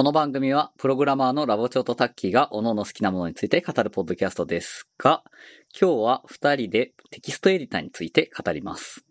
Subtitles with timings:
[0.00, 5.22] この番組は、プログラマーのラボチョとタッキーが、各々好きなものについて語るポッドキャストですが、
[5.78, 9.04] 今日は二人でテキストエディターについて語ります。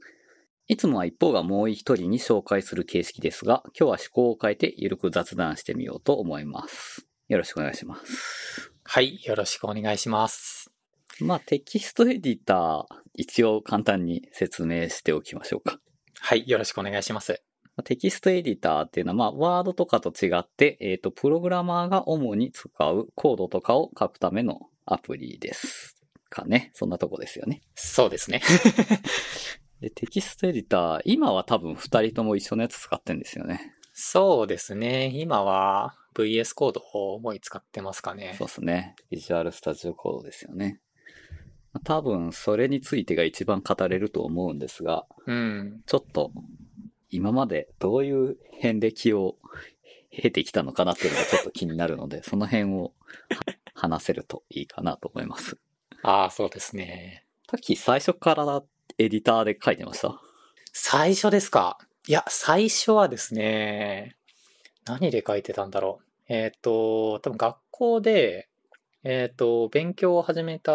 [0.67, 7.06] いつもは一方がもう一人に紹介する形式ですが、今日は趣向を変えてゆるく雑談してみようと思います。
[7.28, 8.71] よろしくお願いします。
[8.84, 10.71] はい、よろしくお願いします。
[11.20, 15.80] まあ、テキストエディター、一応簡単に説明しておきましょうか。
[16.20, 17.44] はい、よろしくお願いします。
[17.84, 25.96] テキストエディターっていうのは、まあ、ワードとかと違って、えっ、と、プログラマーが主に使うコードとかを書くためのアプリです。
[26.29, 26.71] かね。
[26.74, 27.61] そんなとこですよね。
[27.75, 28.42] そうですね。
[29.82, 33.73] で、テキストエディター、今は多分二人とも一緒のやつ使ってんですよね。
[33.94, 35.11] そうですね。
[35.14, 38.47] 今は VS コードを主に使ってますかねそう。
[38.47, 38.95] ですね。
[39.09, 40.80] ビジュアルスタジオコードですよね。
[41.83, 45.81] 多分、それについてが一番語れると思うんですが、うん。
[45.86, 46.31] ちょっと、
[47.09, 49.38] 今までどういう遍歴を
[50.11, 52.91] 経てきたのかなっていうのがちょっと気になるので、 その辺をは
[53.73, 55.57] 話せるといいかなと思います。
[56.03, 57.25] ああ、そうですね。
[57.49, 58.63] さっき最初から
[58.97, 60.19] エディターで書いてました？
[60.73, 61.77] 最初ですか？
[62.07, 64.16] いや、最初はですね、
[64.85, 66.33] 何で書いてたんだろう？
[66.33, 68.49] えっ、と、多分学校で、
[69.03, 70.71] えっ、と、勉強を始めた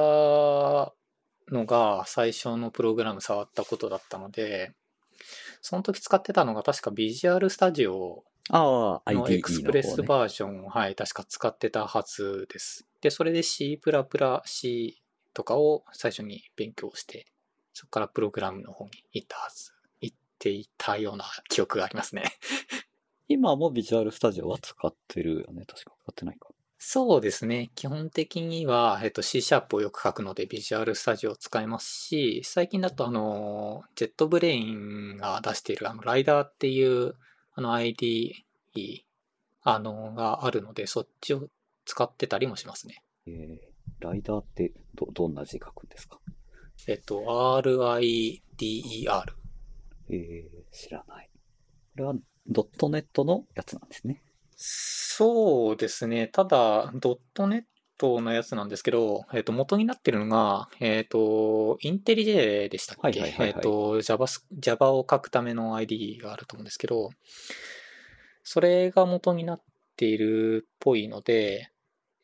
[1.49, 4.73] のが最初のプログラム触ったことだったので、
[5.67, 10.03] その時使ってたのが確かビジュアルスタジオのエクスプレス。
[10.03, 12.87] バージョンを、はい、確か使ってたはずです。
[13.01, 13.81] で、それで C++、
[14.45, 17.25] C とかを最初に勉強して、
[17.73, 22.25] そこからプログラムの方に行ったはず、行っていたような記憶がありますね。
[23.29, 25.65] 今もビジュアルスタジオは使ってるよね。
[25.65, 26.51] 確か使ってないか。
[26.87, 27.71] そうですね。
[27.75, 37.15] 基本的には、えっと、C シャープをよく書くので、ビジュアルスタジオを使いますし、最近だと、あの、ジェットブレインが出している、あの、ライダーっていう、
[37.55, 38.35] あの、IDE、
[39.63, 41.49] あの、があるので、そっちを
[41.87, 43.03] 使ってたりもしますね。
[43.27, 46.21] えー、ライダーってど、どんな字書くんですか？
[46.87, 47.23] えっと、
[47.63, 48.45] RIDER。
[50.11, 51.31] えー、知らない。
[51.33, 52.15] これは
[52.47, 54.23] ドットネットのやつなんですね。
[54.57, 56.29] そうですね。
[56.29, 57.63] ただ、ドットネッ
[57.99, 64.27] トのやつなんですけど、えっと、元になってるのが、えっと、インテリジェでしたっけ、はいはいはいはいえっと、Java,
[64.59, 67.11] Java を書くための ID があると思うんですけど、
[68.43, 69.63] それが元になっ
[69.97, 71.71] ているっぽいので、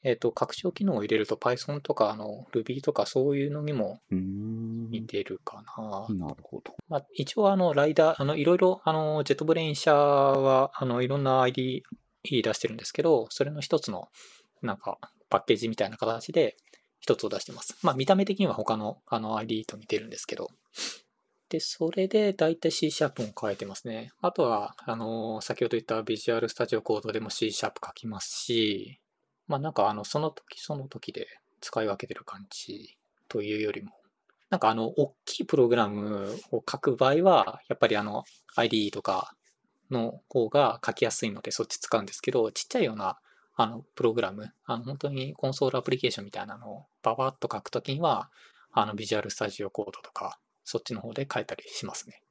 [0.03, 4.51] えっと、拡張機能を入れると Python とかあの Ruby とかそういうのにもうーん。
[4.91, 6.07] 似てるかな。
[6.15, 6.75] なるほど。
[6.89, 11.85] まあ、一応、あの、ライダー、あの、いろいろ、あの、ジェットブレイン社は、あの、いろんな ID
[12.23, 14.09] 言い出してるんですけど、それの一つの、
[14.63, 14.99] なんか、
[15.29, 16.57] パッケージみたいな形で、
[17.01, 17.79] 一つを出してます。
[17.83, 20.49] まあ、見た目的には他の、あの、ID と似てるんですけど。
[21.49, 24.13] で、それで、だいたい C シャープも書いてますね。
[24.21, 29.01] あとは、あの、先ほど言ったビジュアルスタジオコードでも C シャープ書きますし、
[29.49, 31.27] まあ、なんか、あの、その時その時で
[31.61, 32.97] 使い分けてる感じ
[33.29, 33.93] というよりも、
[34.51, 38.25] なんかあの、大きいプログラムを書く場合は、やっぱりあの、
[38.57, 39.33] IDE とか
[39.93, 43.19] の方が書きやすいのでそっち使うんですけど、ちっちゃいような、
[43.57, 48.31] あの、プログラム、あの、本当にコンソールアプリケーションみたいなのをババッと書くときには、
[48.73, 52.23] あの、ビジュアルスタジオコードとか、そっちの方で書いたりしますね。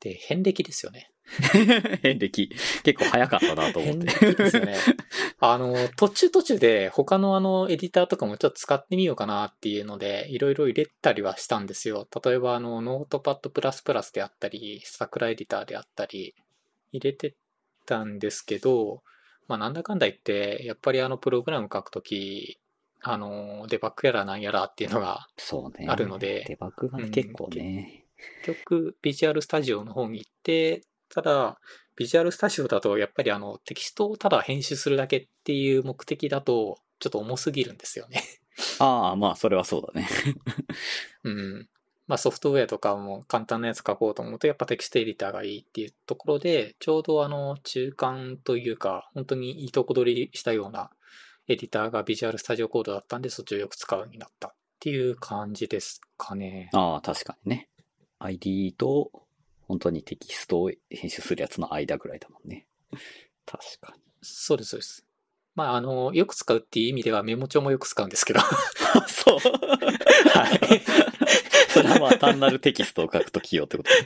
[0.00, 1.10] で、遍歴ですよね。
[2.02, 2.50] 遍歴。
[2.82, 4.26] 結構早かったなと思っ遍て。
[4.26, 4.76] 歴ですよね。
[5.38, 12.08] あの、途中途中で他のあのエディターとかもちょっと使ってみようかなっていうので、いろいろ入れたりはしたんですよ。
[12.24, 16.34] 例えばあの、ノートパッドプラスプラスであったり、サクラエディタであったり、
[16.92, 17.34] 入れて
[17.86, 19.02] たんですけど、
[19.48, 22.60] まあなんだかんだ言って、やっぱりあのプログラム書くとき、
[23.02, 25.26] あの、デバッグやらなんやらっていうのが。
[25.88, 28.04] あるのでデバッグがねうん結構ね。
[28.44, 31.58] 結局 Visual Studio の方に行って、ただ、
[31.96, 38.22] ビジュアルスタジオだとやっぱりあのテキストをただ編集するだけっていう目的だとちょっと重すぎるんですよね。
[38.78, 40.08] ああ、まあ、それはそうだね。
[41.24, 41.68] うん。
[42.10, 50.90] まあソフトウェアとかも簡単なやつ書こうと思うとやっぱテキストエディターがいいっていうところでちょうどあの中間というか本当にいいとこ取りしたような
[51.46, 56.70] エディターがビジュアルスタジオコードだったんでそっちをよく使うようになったっていう感じですかね。
[56.72, 57.68] ああ、確かにね。
[58.18, 59.12] ID と、
[59.68, 62.66] 本当にテキストを編集するやつの間ぐらいだもんね。
[63.46, 64.02] 確かに。
[64.22, 65.06] そうです、そうです。
[65.54, 68.40] まあ、あの、よく使うっていう意味ではメモ帳もよく使うんですけど。
[69.06, 69.38] そう。
[69.38, 71.09] はい。
[71.72, 73.96] それはまあ単なるテキストを書くとき用ってことね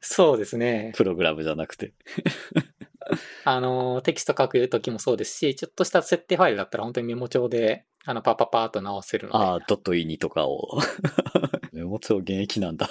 [0.00, 0.92] そうですね。
[0.96, 1.92] プログラムじゃなくて。
[3.44, 9.44] あの、テキスト書くときもそうですし、ちょっとした設定ファイルだったら本当にメモ帳で、あの、パパパーっと直せるので。
[9.44, 10.78] ああ、ドットイニとかを。
[11.72, 12.88] メモ帳現役なんだ。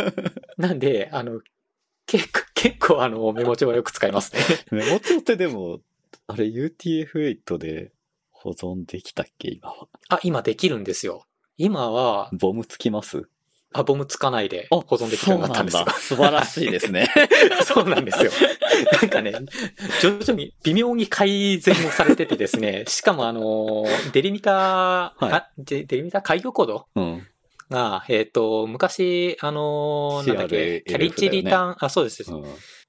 [0.56, 1.40] なんで、あの、
[2.06, 4.40] 結構、結構あの、メモ帳はよく使いますね。
[4.70, 5.80] メモ帳ってでも、
[6.26, 7.92] あれ UTF-8 で
[8.30, 9.88] 保存できたっけ今は？
[10.08, 11.26] あ、今できるんですよ。
[11.58, 13.28] 今は、ボムつきます？
[13.72, 15.86] あ、ボムつかないで保存できるようになったんですよ。
[15.90, 17.08] 素晴らしいですね。
[17.64, 18.32] そうなんですよ。
[19.00, 19.32] なんかね、
[20.00, 27.26] 徐々に微妙に改善もされててですね、しかもあの、デリミター、はいあデデリミター改行コードうん。
[27.70, 32.24] が、えっ、と、昔、あの、なんだっけ、キャリッジリターン、あ、そうです。
[32.24, 32.44] うん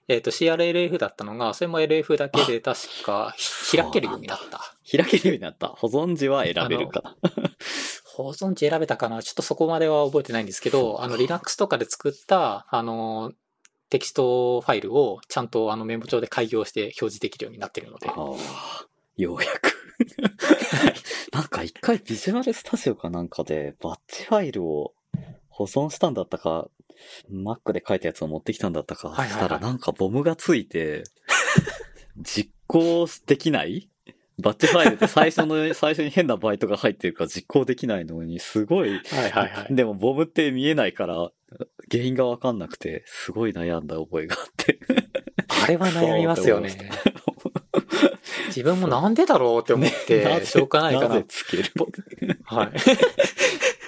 [0.08, 4.60] えっ、と、CRLF だったのが、それも LF だけで確か開けるようになった。
[4.92, 5.70] 開けるようになった。
[5.70, 7.16] 保存時は選べるかな。
[8.16, 9.22] 保存時選べたかな？
[9.24, 13.32] ちょっとそこまでは覚えてないんですけど、あの、Linux とかで作った、あの、
[13.90, 18.08] テキストファイルをちゃんとあのメモ帳で改行して表示できるようになってるので。
[19.18, 19.74] ようやく。
[21.34, 24.94] なんか一回ビジュアルスタジオかなんかでバッチファイルを
[25.50, 26.70] 保存したんだったか、
[27.30, 31.04] Mac で書いたやつを持ってきたんだったか、したらなんかボムがついて、
[32.18, 33.90] 実行できない
[34.40, 39.76] バッチファイルって最初の、 最初に変なバイトが入ってるから実行できないのに、すごい、はいはいはい。
[39.76, 41.32] でもボムって見えないから、
[41.92, 44.80] 原因がわかんなくて、すごい悩んだ覚えがあって。
[45.64, 46.76] あれは悩みますよね。
[48.48, 51.26] 自分もなんでだろうって思っなて、 ぜしょうがないかななぜ。
[51.28, 51.64] つける？
[52.44, 52.72] はい。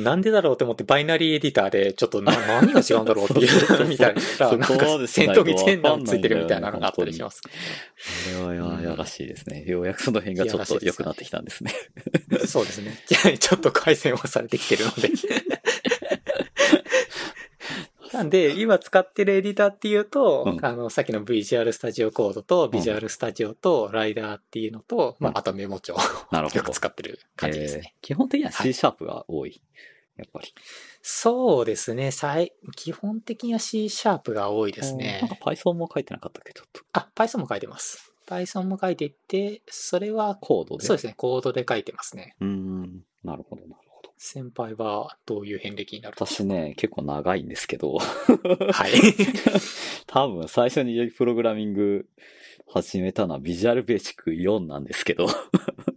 [0.00, 4.50] なんでだろうと思ってバイナリーエディターでちょっとな何が違うんだろうっていう みたいな。
[4.50, 7.42] なんかまでしないと戦闘機全段ついてるみたいなのがあったりします。
[7.42, 7.48] こ
[8.48, 9.64] れはややらしいですね。
[9.66, 11.72] ようやくその辺がちょっと良くなってきたんですね。
[12.46, 12.98] そうですね。
[13.38, 15.10] ちょっと改善はされてきてるので。
[18.16, 25.98] なんで、今使ってるエディターっていうと、うんあの、さっきの Visual Studio Code と Visual Studio とライダーっていうのと、まうんあ、あとメモ帳を
[26.30, 26.70] なるほどよく。
[26.70, 27.82] 使ってる感じですね。
[27.84, 29.60] えー基本的にははい C シャープが多い。
[30.16, 30.54] やっぱり。
[31.02, 32.10] そうですね。
[32.10, 35.28] 最基本的には C シャープが多いですねなん。
[35.28, 37.00] か Python も書いてなかったっけど、ちょっと。
[37.00, 38.12] あ、Python も書いてます。
[38.26, 40.86] Python も書いていて、それは、コードで。
[40.86, 41.14] そうですね。
[41.16, 42.34] コードで書いてますね。
[42.40, 43.04] うーん。
[43.22, 43.85] なるほど、なるほど。
[44.18, 48.92] 先輩はどういう遍歴になる私ね、結構長いんですけど、はい。
[50.06, 52.06] 多分最初にプログラミング
[52.68, 55.26] 始めたのはビジュアルベーシック4なんですけど、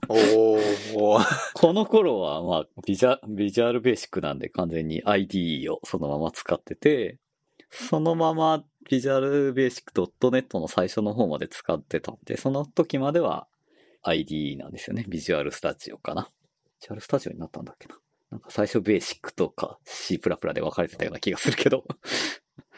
[0.09, 1.19] おー。
[1.53, 7.17] この頃は、まあ、ビジュア、ビジュアルベーシックなんで完全に IDE をそのまま使ってて、
[7.69, 13.47] そのままビジュアルベーシック .net の最初の方まで使ってたんで、その時までは
[14.03, 15.05] IDE なんですよね。
[15.07, 16.23] ビジュアルスタジオかな。
[16.23, 16.29] ビ
[16.81, 17.97] ジュアルスタジオになったんだっけな。
[18.31, 21.83] なんか最初ベーシックとか C++ で分かれてたような気がするけど。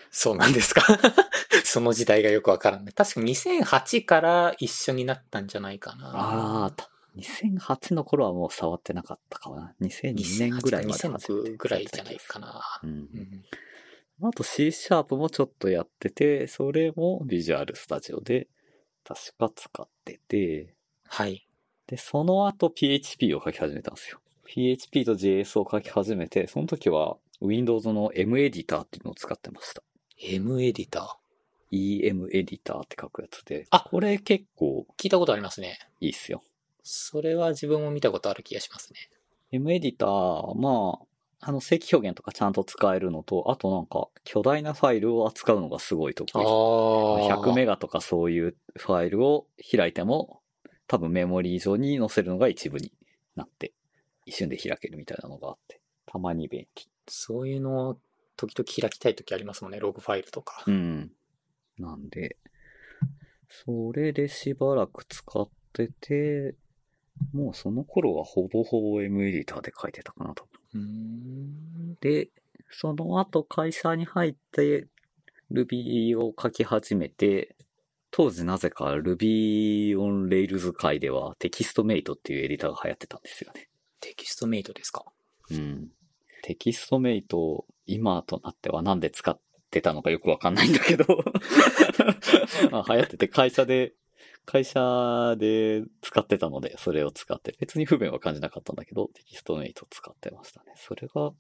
[0.10, 0.82] そうなんですか？
[1.64, 2.94] その時代がよくわからない。
[2.94, 6.08] 確か2008から一緒になったんじゃないかな。
[6.14, 9.74] ああ、た2008の頃はもう触ってなかったかな。
[9.82, 12.62] 2002年ぐらいまで始めて2006ぐらいじゃないかな。
[12.84, 12.94] うんう。
[12.94, 13.46] ん
[14.24, 18.48] あと C シャープもちょっとやってて、それもビジュアルスタジオで
[19.04, 20.76] 確か使ってて、
[21.08, 21.48] はい。
[21.88, 24.21] で、その後 PHP を書き始めたんですよ。
[24.52, 29.82] PHP と JS を書き始めて、その時は Windows の M エディターっていうのを使ってました。
[30.22, 31.18] M エディタ
[31.72, 33.66] EM エディターって書くやつで。
[33.72, 35.02] あこれ結構ー。
[35.02, 35.80] 聞いたことありますね。
[36.02, 36.44] いいっすよ。
[36.84, 39.10] それは自分も見たことある気がしますね。
[39.54, 46.32] M エディター、まあ、あの正規表現とかちゃんと使えるのと、あとなんか巨大なファイルを扱うのがすごい得意。
[46.36, 46.44] ああ。
[47.40, 50.42] 100メガとかそういうファイルを開いても、
[50.88, 52.92] 多分メモリー上に載せるのが一部に
[53.38, 53.72] なって、
[54.26, 56.88] 一瞬で開けるみたいなのがあって、たまに便利。
[57.08, 58.00] そういうのを
[58.38, 59.80] 時々開きたい時ありますもんね。
[59.80, 60.64] ログファイルとか。
[60.66, 61.12] うん。
[61.78, 62.38] なんで、
[63.50, 66.56] それでしばらく使ってて、
[67.34, 70.48] もうその頃はほぼほぼ M エディターで書いてたかなと。
[70.74, 71.96] うーん。
[72.02, 72.30] で、
[72.70, 74.88] その後会社に入って、
[75.52, 77.56] Ruby を書き始めて、
[78.10, 83.70] 当時なぜか Ruby on Rails 界ではテキストメイトっていうエディターが流行ってたんですよね。
[84.02, 85.06] テキストメイトですか？
[85.50, 85.90] うん。
[86.44, 89.40] テキストメイト、今となってはなんで使っ
[89.70, 91.06] てたのかよくわかんないんだけど、
[92.72, 93.94] まあ流行ってて会社で、
[94.46, 100.74] 会社で使ってたので、それを使って、別に不便は感じなかったんだけど、テキストメイト使ってましたね。
[100.78, 101.32] それが、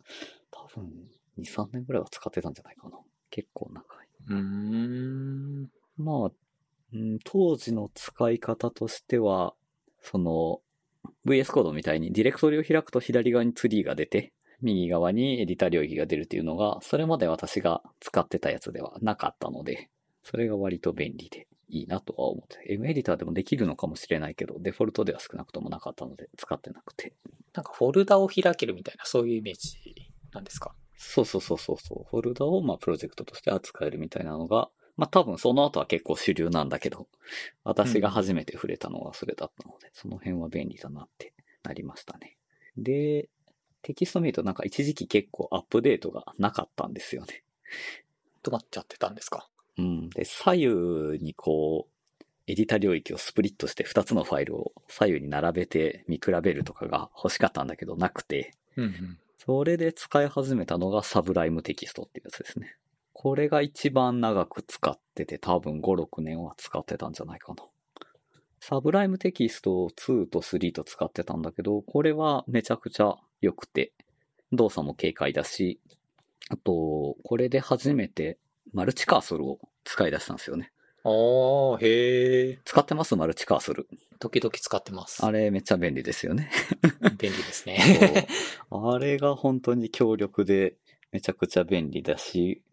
[0.51, 2.99] 多分、2、3年ぐらいは使ってたんじゃないかな。
[3.31, 4.07] 結構長い。
[4.27, 5.71] うーん。
[5.97, 6.31] まあ、
[6.93, 9.55] うん、当時の使い方としては、
[10.01, 10.61] その、
[11.25, 19.89] VS コードみたいにディレクトリを開くと左側にツリーが出て、右側にエディター領域が出るっていうのが、それまで私が使ってたやつではなかったので、
[20.23, 22.73] それが割と便利でいいなとは思って。
[22.73, 27.13] M エディターでもできるのかもしれないけど、デフォルトでは少なくともなかったので使ってなくて。
[27.53, 29.77] なんかフォルダを開けるみたいな、そういうイメージ
[30.31, 30.73] なんですか？
[30.95, 32.09] そうそうそうそうそう。
[32.09, 37.07] フォルダをまあプロジェクトとして扱えるみたいなのがまあ多分その後は結構主流なんだけど、
[37.63, 41.33] 私が初めて触れたのはそれだったので、その辺は便利だなって
[41.63, 42.37] なりましたね。
[42.77, 43.29] で、
[43.81, 47.43] テキスト見るとなんか一時期結構アップデートがなかったんですよね。
[48.43, 49.47] 止まっちゃってたんですか？
[49.77, 50.09] うん。
[50.09, 59.19] で、左右にこう、エディタ領域をスプリットして2つのファイルを左右に並べて見比べるとかが欲しかったんだけどなくて、うんうん。
[59.37, 62.75] それで使い始めたのがサブライムテキストっていうやつですね。
[63.21, 67.63] これが一番長く使ってて多分5、6年は使ってたんじゃないかな。
[68.59, 73.93] サブライムテキストを2と3と使ってたんだけど、これはめちゃくちゃ良くて、
[74.51, 75.79] 動作も軽快だし、
[76.49, 78.39] あと、これで初めて
[78.73, 80.71] マルチカーソルを使い出したんですよね。
[81.03, 82.59] ああ、へえ。
[82.65, 83.15] 使ってます？
[83.15, 83.87] マルチカーソル。
[84.17, 85.23] 時々使ってます。
[85.23, 86.49] あれめっちゃ便利ですよね。
[87.19, 88.27] 便利ですね。
[88.71, 90.73] あれが本当に強力で
[91.11, 92.63] めちゃくちゃ便利だし、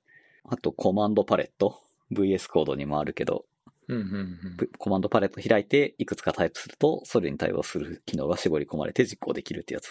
[0.51, 1.79] あとコマンドパレット、
[2.13, 3.45] VS コードにもあるけど、
[3.89, 4.57] うんうんうん。
[4.57, 9.89] ぶコマンドパレット開いていくつかタイプすると、それに対応する機能が絞り込まれて実行できるってやつ。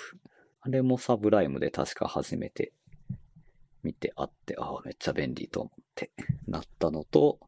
[0.62, 2.74] あれもサブライムで確か初めて
[3.84, 6.12] 見てあって、ああ、めっちゃ便利と思って
[6.48, 7.40] なったのと、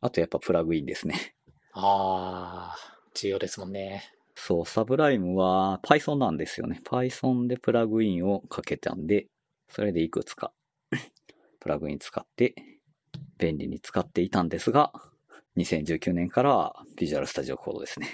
[0.00, 1.34] あとやっぱプラグインですね。
[1.72, 2.76] ああ、
[3.14, 4.12] 重要ですもんね。
[4.34, 6.80] そう、サブライムは Python なんですよね。
[6.84, 9.26] Python でプラグインをかけたんで、
[9.68, 10.52] それでいくつか
[11.60, 12.54] プラグイン使って
[13.38, 14.92] 便利に使っていたんですが、
[15.56, 18.08] 2019年からは Visual Studio Code ですね。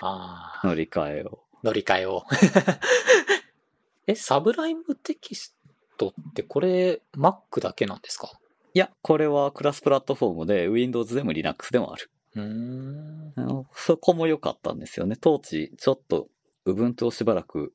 [0.00, 1.40] ああ、乗り換えを。
[1.62, 2.24] 乗り換えを。
[4.06, 5.56] え、サブライムテキス
[5.96, 8.30] トってこれ Mac だけなんですか？
[8.74, 12.10] いや、これはクラスプラットフォームで Windows でも Linux でもある。
[12.34, 13.32] うーん。
[13.74, 15.16] そこも良かったんですよね。
[15.20, 16.28] 当時、ちょっと
[16.66, 17.72] Ubuntu をしばらく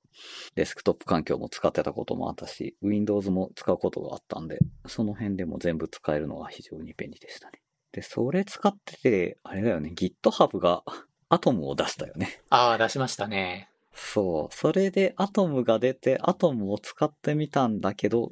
[0.55, 7.61] デスクトップ環境も使ってたこともあったし、Windows も使うことがあったんで、その辺でも全部使えるのが非常に便利でしたね。
[7.91, 10.83] で、それ使ってて、あれだよね、GitHub が
[11.29, 12.41] Atom を出したよね。
[12.49, 13.69] ああ、出しましたね。
[13.93, 14.55] そう。
[14.55, 18.31] それで Atom が出て、Atom を使ってみたんだけど、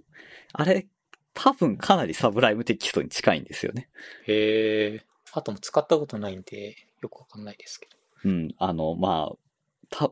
[0.53, 0.87] あれ、
[1.33, 3.89] 多分かなりサブライムテキストに近いんですよね。
[4.25, 5.05] へえ。
[5.33, 7.97] Atom も使ったことないんで、よくわかんないですけど。
[8.25, 9.46] うん、あの、まあ、た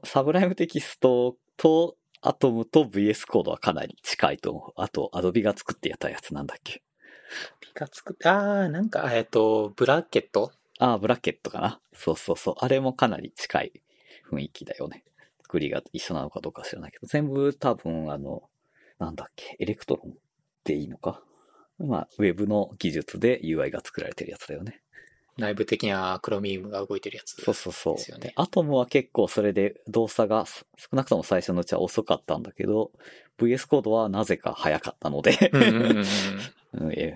[0.03, 4.74] Sublime Text と Atom と VS コードはかなり近いと思う。
[4.82, 6.82] あと、アドビが作ってやったやつなんだっけ？
[7.60, 10.51] ピカ作って、ああ、なんか、えっと、 Brackets？
[10.79, 11.79] ああ、 Brackets かな？
[11.94, 12.55] そうそうそう。
[12.60, 13.82] あれもかなり近い
[14.32, 15.03] 雰囲気だよね。
[15.44, 18.50] 作りが一緒なのかどうか知らないけど、全部多分あの、
[18.98, 20.13] なんだっけ、 Electron
[20.63, 21.22] でいいのか？
[21.77, 24.82] まあ、ウェブの技術で UI が作られてるやつだよね。
[25.38, 27.42] 内部的にはクロミウムが動いてるやつ。
[27.42, 27.96] そうそうそう。
[27.98, 32.92] ですよねでアトムは結構それで動作がす少なくとも最初のうちは遅かったんだけど、
[33.38, 35.51] VS コードはなぜか早かったので、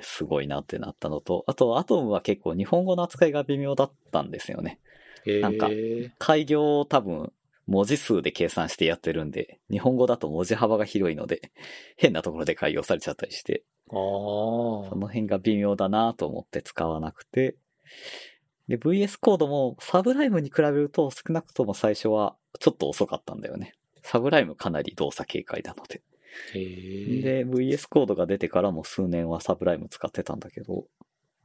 [0.01, 4.79] すごいなってなったのと、あとアトムは結構日本語の扱いが微妙だったんですよね。
[5.25, 6.11] へなんかえ。
[6.17, 7.31] 開業を多分
[7.67, 11.51] 文字数で計算してやってるんで、日本語だと文字幅が広いので、
[11.97, 13.91] 変なところで開業されちゃったりして、あ
[14.89, 14.95] そあ。
[14.95, 17.55] の辺が微妙だなと思って使わなくて、
[18.67, 23.73] で、VS コードもサブライムに比べると少なくとも最初はちょっと遅かったんだよね。
[24.03, 26.01] サブライムかなり動作軽快なので。
[27.21, 30.85] で、VS コードが出てからも数年はサブライム使ってたんだけど、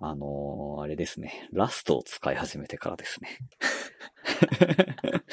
[0.00, 1.48] あのーあれですね。
[1.52, 3.38] ラストを使い始めてからですね。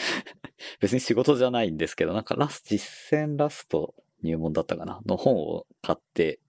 [0.79, 6.39] 別に仕事じゃないんですけど、なんかラス、実践ラスト入門だったかなの本を買って、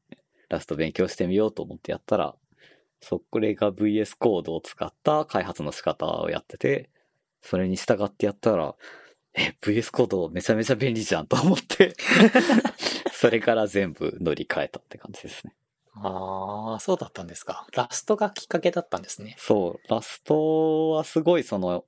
[0.49, 2.37] ラスト勉強してみようと思ってやったら、
[3.03, 6.89] そこれが VS コードを使った開発の仕方をやってて、
[7.43, 8.75] それに従ってやったら、
[9.35, 11.95] え、VS コードめちゃめちゃ便利じゃんと思って、
[13.13, 15.55] それから全部乗り換えたって感じですね。
[15.95, 17.67] ああ、そうだったんですか。
[17.75, 19.35] ラストがきっかけだったんですね。
[19.39, 21.85] そう、ラストはすごいその、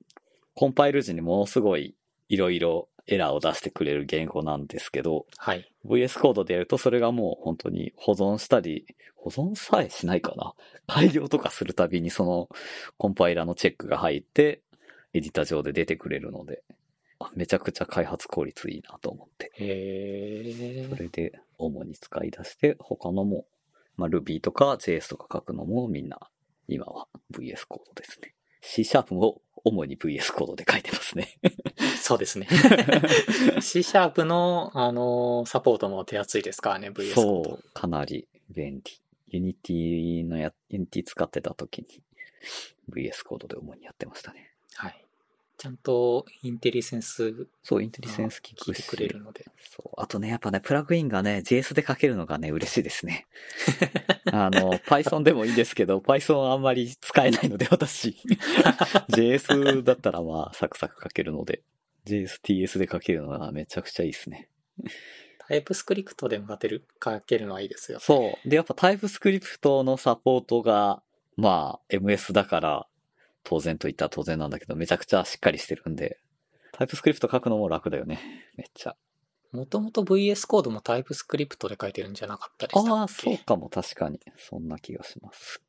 [0.53, 1.95] コンパイル時にものすごい
[2.29, 5.69] いろいろエラーを出してくれる言語なんですけど、はい。
[5.85, 8.85] VS コードでやるとそれがもう本当に保存したり、
[9.15, 10.53] 保存さえしないかな。
[10.87, 12.49] 改良とかするたびにその
[12.97, 14.61] コンパイラーのチェックが入って、
[15.13, 16.63] エディター上で出てくれるので、
[17.19, 19.51] あめちゃくちゃ開発効率いいなと思って。
[20.89, 23.45] それで主に使い出して、他のも、
[23.97, 26.19] まあ、Ruby とか JS とか書くのもみんな
[26.67, 28.34] 今は VS コードですね。
[28.67, 31.37] C シャープも主に VS コードで書いてますね。
[32.01, 32.47] そうですね。
[33.61, 39.01] C シャープの、あの、サポートも手厚いですからね、VS コードそう、かなり便利。
[39.33, 42.01] Unity のや、Unity 使ってた時に
[42.89, 44.51] VS コードで主にやってましたね。
[44.75, 45.04] はい。
[45.65, 48.83] ちゃんとインテリセンスそう、インテリセンス聞くし。
[48.83, 49.45] てくれるので。
[49.75, 49.89] そう。
[49.99, 53.25] あとね、やっぱね、プラグインがね、JS で書けるのがね、嬉しいですね。
[54.31, 58.15] あの、Python でもいいんですけど、Python はあんまり使えないので、私。
[59.09, 61.63] JS だったらまあ、サクサク書けるので、
[62.05, 64.49] JSTS で書けるのはめちゃくちゃいいですね。
[65.39, 66.85] タイプスクリプトでも書ける？
[67.03, 67.99] 書けるのはいいですよ。
[67.99, 68.47] そう。
[68.47, 71.01] で、やっぱ TypeScript のサポートが、
[71.37, 72.87] まあ、MS だから、
[73.45, 76.19] 当然と言ったら当然なんだけど、めちゃくちゃしっかりしてるんで、
[76.73, 78.19] TypeScript 書くのも楽だよね。
[78.57, 78.95] めっちゃ。
[79.53, 82.91] もともと VS コードも TypeScript で書いてるんじゃなかったでしたっけ？
[82.91, 84.19] ああ、そうかも確かに。
[84.37, 85.61] そんな気がします。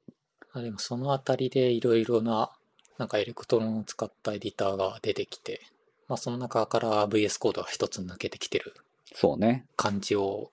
[0.52, 2.50] あでもそのあたりでいろいろな、
[2.98, 5.60] なんか Electron を使ったエディターが出てきて、
[6.08, 8.74] まあその中から VS コードが一つ抜けてきてる
[9.14, 9.66] そうね。
[9.76, 10.50] 感じを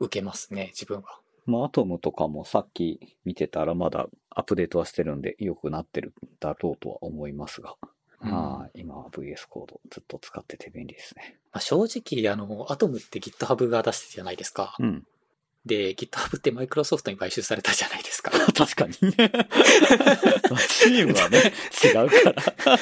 [0.00, 1.20] 受けますね、自分は。
[1.46, 7.74] まあ、 Atom とかもさっき見てたらまだアップデートはしてるんで良くなってるだろうとは思いますが。
[7.82, 8.80] うんはい。
[8.80, 11.36] 今は VS コードずっと使ってて便利ですね。
[11.52, 14.74] まあ、正直、あの、 Atom って GitHub が出してるじゃないですか。
[14.78, 15.06] うん。
[15.66, 18.30] で、GitHub ってマイクロソフトに買収されたじゃないですか。
[18.56, 18.94] 確かに。
[18.94, 21.52] チームはね、
[21.84, 22.30] 違うか
[22.64, 22.78] ら。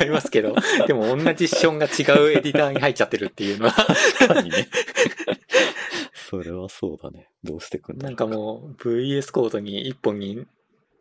[0.04, 0.54] 違いますけど、
[0.86, 4.68] でも同じションが違うエディターに入っちゃってるっていうのは、確かにね。
[6.30, 7.28] それはそうだね。
[7.42, 10.46] どうしてくんだろなんかもう VS コードに一本に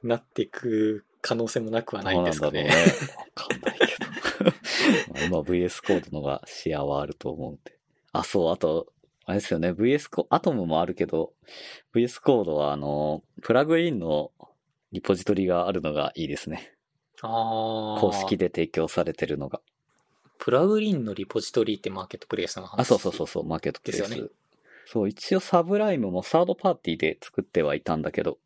[0.03, 2.69] なっていく可能性もなくはないんですかね。
[3.35, 4.51] わかんないけど。
[5.13, 7.77] まあ今 VS コードのが視野はあると思うんで。
[8.13, 8.87] あ、そう、あと、
[9.25, 9.71] あれですよね。
[9.71, 11.33] VS コアトムもあるけど、
[11.93, 14.31] VS コードはあの、プラグインの
[14.91, 16.73] リポジトリがあるのがいいですね。
[17.21, 17.99] ああ。
[17.99, 19.61] 公式で提供されてるのが。
[20.37, 22.79] プラグインのリポジトリってマーケットプレイスの話。
[22.79, 24.09] あ、そうそうそうそう、マーケットプレイス。
[24.09, 24.29] ですよね
[24.85, 28.37] そう、一応サブライムもサードパーティーで作ってはいたんだけど、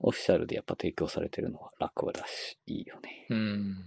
[0.00, 3.26] オフィシャルでやっぱ提供されてるのは楽だし、いいよね。
[3.30, 3.84] うん。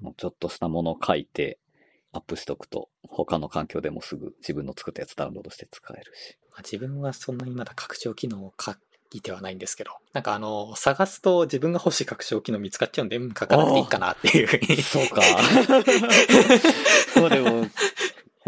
[0.00, 1.58] もうちょっとしたものを書いて、
[2.12, 6.38] アップしとくと、他の環境でもすぐ自分の作ったやつダウンロードして使えるし。
[6.52, 8.74] まあ、自分はそんなにまだ拡張機能を書
[9.12, 14.80] いてはないんですけど、なんかあの、探すと自分が欲しい拡張機能見つかっちゃうんで、うん書かなくていいかなっていうふうに。
[14.80, 15.22] そうか。
[17.20, 17.66] まあでも、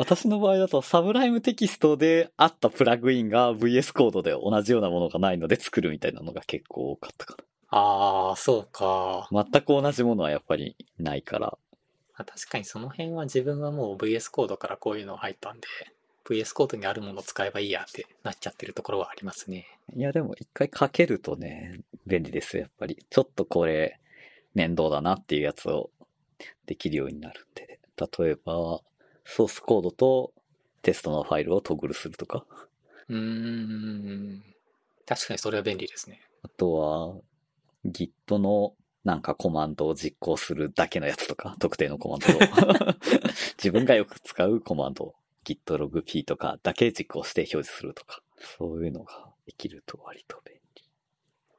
[0.01, 7.37] 私の場合だとサブライムテキストであったプラグインが VS コードで同じようなものがないので作るみたいなのが結構多かったか
[7.69, 9.29] ああ、そうか。
[9.31, 9.45] な。
[9.45, 11.59] 全く同じものはやっぱりないから。
[12.17, 15.67] まあ確かにその辺は自分はもう VS コードからこういうの入ったんで、
[16.25, 19.67] VS コードにあるものを使えばいいやってなっちゃってるところはありますね。
[19.95, 23.05] いやでも一回書けるとね、便利ですよ、やっぱり。
[23.11, 24.01] ちょっとこれ、
[24.55, 25.91] 面倒だなっていうやつを
[26.65, 27.79] できるようになるんで。
[28.19, 28.81] 例えば、
[29.25, 30.33] ソースコードと
[30.83, 32.45] テストのファイルをトグルするとか。
[33.09, 34.43] うーん。
[35.07, 36.21] 確かにそれは便利ですね。
[36.43, 37.15] あとは、
[37.85, 42.95] Git のなんかコマンドを実行するだけのやつとか、特定のコマンドを。
[43.59, 48.23] 自分がよく使うコマンドを Git log p とかだけ実行して表示するとか。
[48.39, 50.60] そういうのができると割と便利。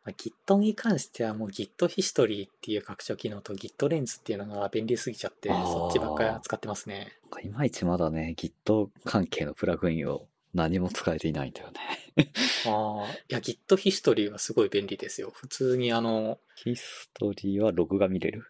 [0.03, 7.19] まあ Git に関してはもう Git ヒストリーっていう拡張機能と Git レンズっていうのが便利すぎちゃって、そっちばっかり使ってますね。
[7.43, 12.31] いまいちまだね、Git 関係のプラグインを何も使えていないんだよね。
[12.65, 15.31] ああ、いや Git ヒストリーはすごい便利ですよ。
[15.33, 18.47] 普通にあの、ヒストリーはログが見れる？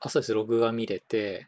[0.00, 1.46] あ、そうです、ログが見れて、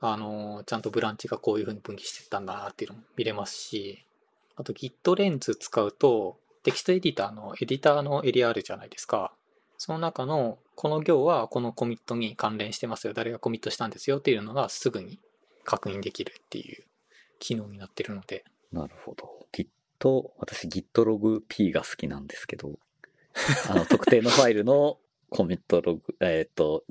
[0.00, 4.04] あの、ちゃんとブランチがこういう風に分岐してったんだなっていうのも見れますし、
[4.56, 9.32] あと Git レンズ使うと、テキストエディターのエディターのエリアあるじゃないですか。
[9.78, 13.14] その中の、この行はこのコミットに関連してますよ。
[13.14, 15.18] 誰がコミットしたんですよっていうのがすぐに
[15.64, 16.84] 確認できるっていう
[17.40, 18.44] 機能になってるので。
[18.72, 19.46] なるほど。
[19.52, 19.66] Git、
[20.38, 22.78] 私 Git log p が好きなんですけど、
[23.68, 24.98] あの、特定のファイルの
[25.30, 26.84] コミットログ、えっ、と、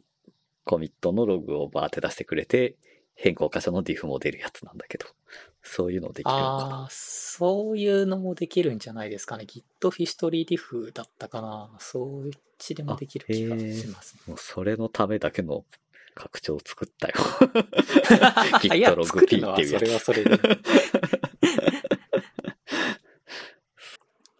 [0.65, 2.75] コミットのログをバーって出してくれて、
[3.15, 5.05] 変更箇所の diff も出るやつなんだけど、
[5.63, 6.87] そういうのできるのかああな。
[6.87, 9.45] ー、そういうのもできるんじゃないですかね。
[9.45, 11.69] Git ヒストリー diff だったかな。
[11.79, 14.21] そっちでもできる気がしますね。
[14.27, 15.65] もうそれのためだけの
[16.15, 17.15] 拡張を作ったよ。
[18.75, 20.39] いや Git log 作 p っていうやつそれはそれで。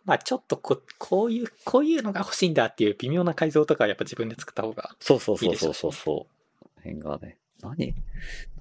[0.04, 4.96] まあちょっとここういう、こういうのが欲しいんだっていう微妙な改造とかはやっぱ自分で作った方が。
[5.00, 6.28] そうそうそういいでしょそううそうそ
[6.76, 6.80] う。
[6.82, 7.96] 辺がね、何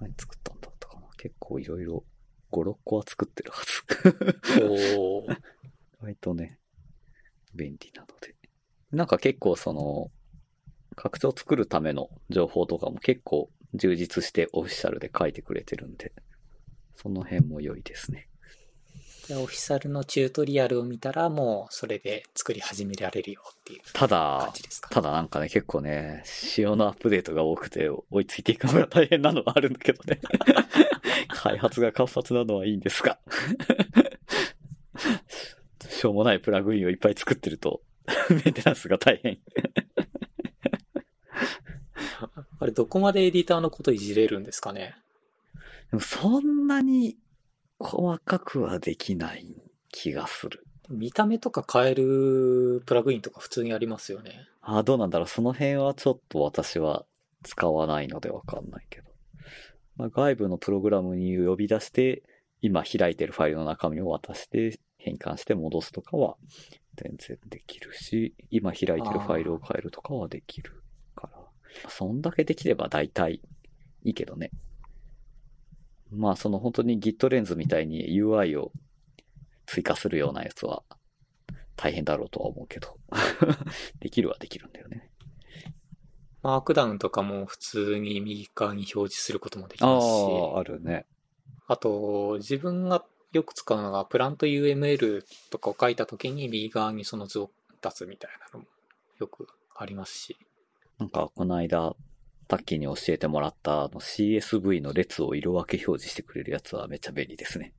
[0.01, 2.05] 何作ったんだったかな結構いろいろ
[2.53, 4.65] 5、6個は作ってるはず。
[4.65, 5.37] おー
[6.01, 6.59] 割とね、
[7.55, 8.35] 便利なので。
[8.91, 10.11] なんか結構その、
[10.97, 16.13] 拡張作るための情報とかも結構充実してオフィシャルで書いてくれてるんで、
[16.97, 18.29] その辺も良いですね。
[19.31, 24.91] でオフィシャルのチュートリアルを見たら、もうそれで作り始められるよっていうた感だ、じですか？
[24.91, 30.21] ただなんかね、結構ね、仕様のアップデートが多くて追いついていくのが大変なのはあるんだけどね。
[31.33, 33.19] 開発が活発なのはいいんですが。
[35.89, 37.83] しょうもないプラグインをいっぱい作ってると、
[38.31, 39.39] メンテナンスが大変。
[42.59, 44.97] あれ、どこまでエディターのこといじれるんですかね？
[45.91, 47.17] でもそんなに
[47.81, 49.47] 細かくはできない
[49.91, 50.65] 気がする。
[50.91, 54.33] 見た目とか変えるプラグインとか普通にありますよね。
[54.61, 55.29] ああ、どうなんだろう。
[55.29, 57.07] その辺はちょっと私は
[57.43, 59.11] 使わないのでわかんないけど。
[59.97, 62.23] まあ、外部のプログラムに呼び出して、
[62.61, 66.37] 今開いてるファイルの中身を渡して変換して戻すとかは
[66.97, 70.83] 全然できるし、今開いてるファイルを変えるとかはできる
[71.15, 71.39] から。
[71.39, 71.45] ま
[71.87, 73.41] あそんだけできれば大体
[74.05, 74.51] いいけどね。
[76.13, 78.73] まあその本当に Git レンズみたいに UI を
[79.67, 80.83] 追加するようなやつは
[81.77, 82.97] 大変だろうとは思うけど。
[84.01, 85.11] できるはできるんだよね。
[86.43, 91.07] マークダウンとかも普通に右側に表示することもできますし、ああ、あるね。
[91.67, 97.51] あと、自分がよく使うのが、プラント UML とかを書いたときに右側にその図を
[97.83, 98.67] 出すみたいなのも
[99.19, 99.47] よく
[99.77, 100.37] ありますし。
[100.99, 101.95] なんか、この間、
[102.51, 107.73] タッキーに教えてもらったあの CSV の列を色分け表示してくれるやつはめっちゃ便利ですね。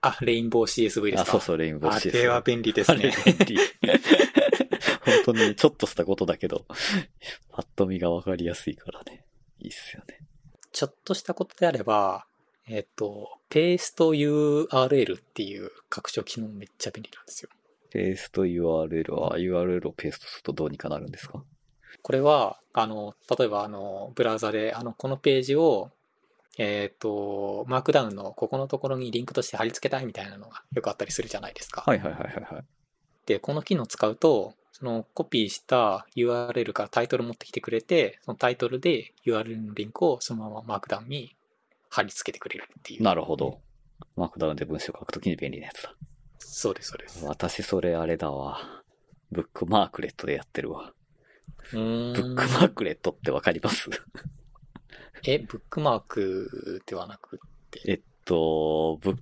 [0.00, 2.12] あ、レインボー CSV ですあ、かそうそう、レインボーあ CSV。
[2.22, 3.12] れは便利ですね。
[3.24, 3.56] 便利。
[5.24, 6.64] 本当にちょっとしたことだけど、
[7.50, 9.24] パッと見がわかりやすいからね。
[9.58, 10.18] いいっすよね。
[10.72, 12.26] ちょっとしたことであれば、
[12.68, 17.50] えっ、と、ペースト URL っていう拡張機能めっちゃ便利なんですよ。
[17.90, 21.44] ペースト URL は URL をペーストするとどうにかなるんですか？
[22.02, 25.90] これは、あの、例えば、あの、ブラウザで、あの、このページを、
[26.58, 31.82] えっ、と、マークダウンのここのところにリンクとして貼り付けたいみたいなのがよくあったりするじゃないですか。
[31.86, 32.64] はいはいはいはいはい。
[33.24, 41.36] で、この機能を使うと、そのコピーした URL からタイトル持ってきてくれて、そのタイトルで URL のリンクをそのままマークダウンに
[41.88, 43.02] 貼り付けてくれるっていう。
[43.02, 43.60] なるほど。
[44.16, 45.94] マークダウンで文章を書くときに便利なやつだ。
[46.38, 47.24] そうです、そうです。
[47.24, 48.82] 私それあれだわ。
[49.30, 50.92] ブックマークレットでやってるわ。
[51.72, 53.88] ブックマークレットってわかります？
[55.26, 57.40] え、ブックマークではなく、
[57.86, 59.16] えっと、ブッ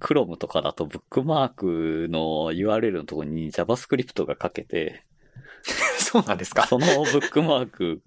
[0.00, 5.04] クロムとかだとブックマークの URL のところに JavaScript が書けて、
[5.98, 6.66] そうなんですか？
[6.66, 8.02] そのブックマーク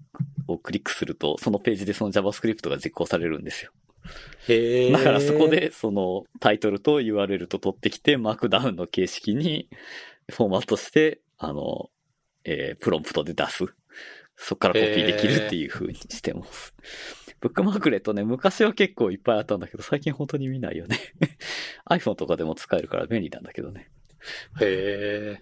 [0.48, 3.70] をクリックすると、そのページでその JavaScript が実行されるんですよ。
[4.48, 4.92] へー。
[4.92, 9.68] だからそこ、でそのタイトルと URL と取ってきて、マークダウンの形式に
[10.30, 11.90] フォーマットして、あの、
[12.44, 13.64] えープロンプトで出す。
[14.36, 16.74] そこからコピーできるっていう風にしてます。
[17.40, 20.98] ブックマークレットね、昔は結構いっぱいあったんだけど、最近本当に見ないよね。
[21.90, 23.90] iPhone とかでも使えるから便利なんだけどね。
[24.60, 25.40] へえ。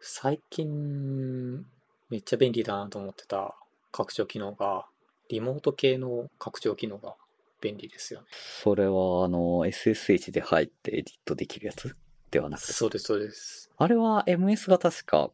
[0.00, 1.64] 最近、
[2.10, 3.54] めっちゃ便利だなと思ってた
[3.92, 4.86] 拡張機能が、
[5.30, 7.14] リモート系の拡張機能が
[7.60, 8.26] 便利ですよね。
[8.30, 11.96] それは、あの、SSH で入ってエディットできるやつ？
[12.30, 12.72] ではなくて。
[12.72, 13.70] そうです、そうです。
[13.76, 15.30] あれは MS が確か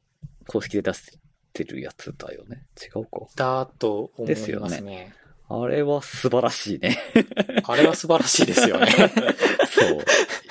[0.46, 1.18] 公式で出し
[1.52, 2.66] てるやつだよね。
[2.80, 3.26] 違うか。
[3.36, 5.14] だと思いですよねますね。
[5.48, 6.98] あれは素晴らしいね。
[7.66, 8.86] あれは素晴らしいですよね。
[9.68, 10.04] そう。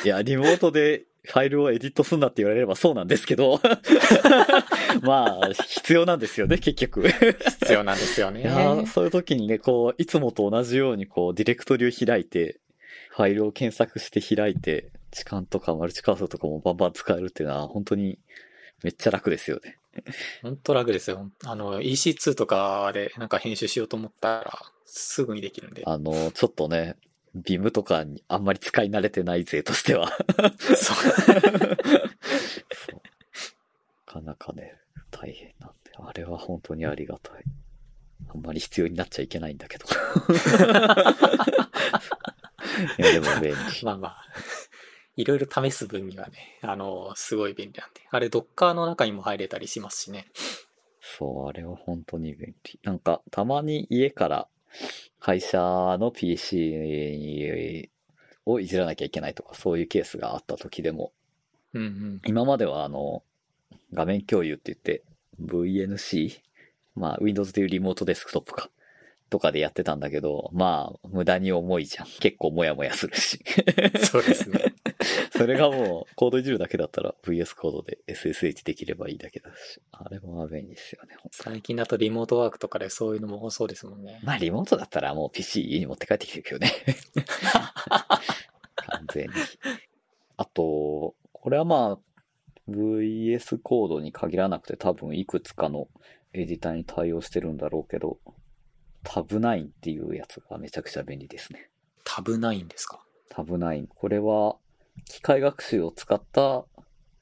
[0.04, 3.62] いや、リモートでファイルをエディットすんなって言われればそうなんですけど。
[5.02, 7.08] まあ、必要なんですよね、結局。
[7.08, 8.42] い必要なんですよね。
[8.44, 12.60] や、そういう時にね、こう、いつもと同じように、こう、ディレクトリを開いて、
[13.12, 18.20] ファイルを検索して開いて、時間とかマルチカーソルとかもバンバン使えるっていうのは、本当に
[18.84, 19.80] めっちゃ楽ですよね。
[20.42, 21.30] 本当楽ですよ。
[21.46, 25.84] あの、EC2 とかでなんか編集しようと思ったら、すぐにできるんで。
[25.86, 26.96] あの、ちょっとね、
[27.36, 30.12] ビムとかにあんまり使い慣れてない勢としては。
[30.60, 30.76] そう。
[30.76, 31.42] そう
[34.08, 34.76] なかなかね、
[35.12, 37.44] 大変なんで、あれは本当にありがたい。
[38.34, 39.86] あんまり必要になっちゃいけないんだけど。
[42.98, 43.58] いや、でも便利。
[43.84, 44.26] まあまあ、
[45.20, 48.00] いろいろ試す分にはね、あの、すごい便利なんで。
[48.10, 50.28] あれ、ドッカーの中にも入れたりしますしね。
[51.02, 52.80] そう、あれは本当に便利。
[52.84, 54.48] なんか、たまに家から
[55.20, 55.60] 会社
[56.00, 57.90] の PC
[58.46, 61.12] をいじらなきゃいけないとか、そういうケースがあった時でも、
[61.74, 62.22] うんうん。
[62.26, 63.22] 今まではあの、
[63.92, 65.04] 画面共有って言って、
[65.42, 66.40] VNC?
[66.96, 68.70] まあ、Windows でいうリモートデスクトップか。
[69.30, 72.08] とかでやってたんだけど、まあ、無駄に重いじゃん。
[72.20, 73.40] 結構モヤモヤするし。
[74.04, 74.74] そうですね。
[75.32, 79.82] それがもう、コードいじるだけだったら VS コードで SSH できればいいだけだし。
[79.92, 81.16] あれも便利ですよね。
[81.32, 84.20] 最近だとリモートワークとかでそういうのも多そうですもんね。
[84.24, 86.72] まあ、リモートだったらもう PC 家に持って帰ってきてるけどね。
[88.76, 89.34] 完全に。
[90.38, 92.00] あと、これはまあ、
[92.70, 95.88] VS コードに限らなくて多分いくつかの
[96.34, 98.20] エディターに対応してるんだろうけど、
[99.04, 101.70] タブ9っていうやつがめちゃくちゃ便利ですね。
[102.04, 103.02] タブ9ですか？
[103.30, 103.88] タブ9。
[103.94, 104.58] これは、
[105.06, 106.66] 機械学習を使った、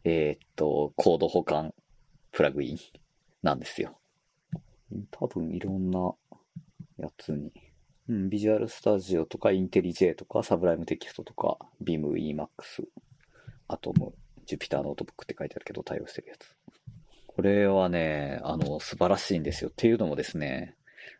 [0.03, 1.73] えーっと、コード保管
[2.31, 2.77] プラグイン
[3.43, 3.99] なんですよ。
[5.11, 6.13] 多分いろんな
[6.97, 7.51] やつに。
[8.09, 12.47] うん、ビジュアルスタジオとか、インテリジェとか、サブライムテキストとか、ビーム EMAX、
[13.67, 14.13] アトム、
[14.45, 16.55] ジュピターノートブックって書いてあるけど対応してるやつ。
[17.27, 19.69] これはね、あの、素晴らしいんですよ。
[19.69, 20.76] っていうのもですね、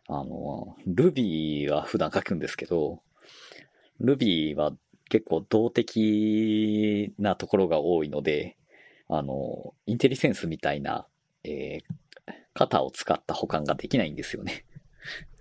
[0.08, 3.02] あの、Ruby は普段書くんですけど、
[4.00, 4.72] Ruby は
[5.10, 8.56] 結構動的なところが多いので、
[9.08, 11.06] あの、インテリセンスみたいな、
[11.44, 14.64] えー、型を使った保管ができないんですよね。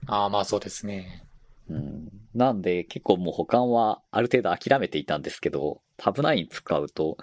[0.05, 1.23] ああ、まあそうですね。
[1.69, 2.09] うん。
[2.33, 7.17] なんで結構もう保管はある程度諦めていたんですけど、タブ9使うと、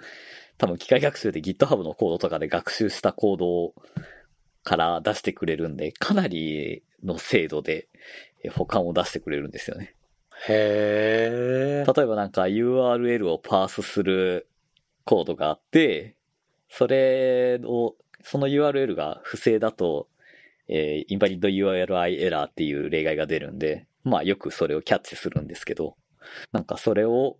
[0.57, 3.73] 多分機械学習で GitHub のコードとかで学習したコード
[4.65, 7.87] から出してくれるんで、かなりの精度で
[8.45, 9.95] え保管を出してくれるんですよね。
[10.47, 11.93] へえ。
[11.95, 14.47] 例えばなんか URL をパースする
[15.03, 16.15] コードがあって、
[16.69, 20.07] それを、その URL が不正だと、
[20.67, 25.95] えー、invalid URI error っていう例外が出るんで、まあよくそれをキャッチするんですけど、
[26.51, 27.37] なんかそれを、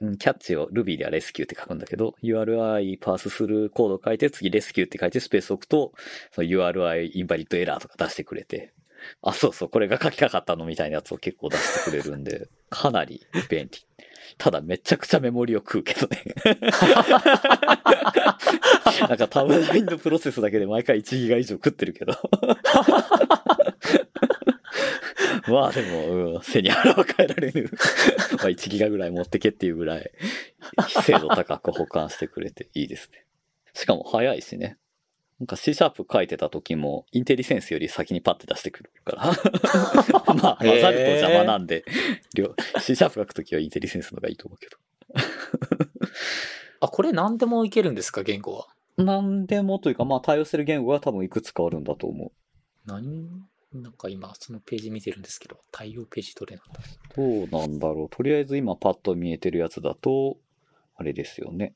[0.00, 5.92] うんキャッチを Ruby ではレスキューって書くんだけど、URI パースするコードを書いて、次レスキューって書いてスペース置くと、
[6.32, 8.74] その URI invalid error とか出してくれて、
[9.22, 13.70] あ、そうそう、これが書きたかったのみたいなやつを結構出してくれるんで、 かなり便利。
[14.38, 16.24] ただめちゃくちゃメモリを食うけどね。
[19.08, 22.12] なんかタブラインのプロセスだけで毎回1ギガ以上食ってるけど。
[25.52, 27.70] まあでも、うん、背に腹は変えられぬ。
[28.38, 30.10] まあ1ギガぐらい持ってけっていうぐらい、
[31.04, 33.24] 精度高く保管してくれていいですね。
[33.74, 34.78] しかも早いしね。
[35.38, 39.24] なんか C シャープ書いてた時も、インテリセンスより先にパッて出してくるから。
[40.34, 41.84] まあ、混ざると邪魔なんで、
[42.34, 44.78] 両 C シャープ書くときはインテリセンスのがいいと思うけど。
[46.80, 48.66] あ、これ何でもいけるんですか、言語は？
[48.96, 52.32] なんでもというか、まあ対応してる言語が多分いくつかあるんだと思
[52.86, 53.28] 何？
[53.82, 56.80] なんか今、そのページ見てるんですけど、対応ページどれなんだ
[57.16, 57.48] う？
[57.48, 58.08] どうなんだろう？
[58.10, 60.36] とりあえず今パッと見えてるやつだと、
[60.96, 61.74] あれですよね。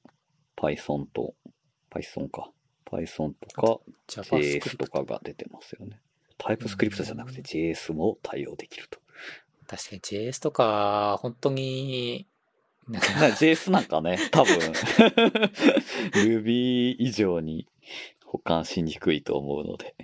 [0.57, 1.35] Python と、
[1.91, 2.51] Python か。
[2.91, 6.01] Python とか JS とかが出てますよね。
[6.39, 8.99] タイプスクリプトじゃなくて JS も対応できると。
[9.69, 12.27] 確かに JS とか、本当に、
[12.89, 13.09] なんか
[13.39, 14.57] JS なんかね、多分
[16.15, 17.69] Ruby 以上に
[18.25, 19.95] 保管しにくいと思うので。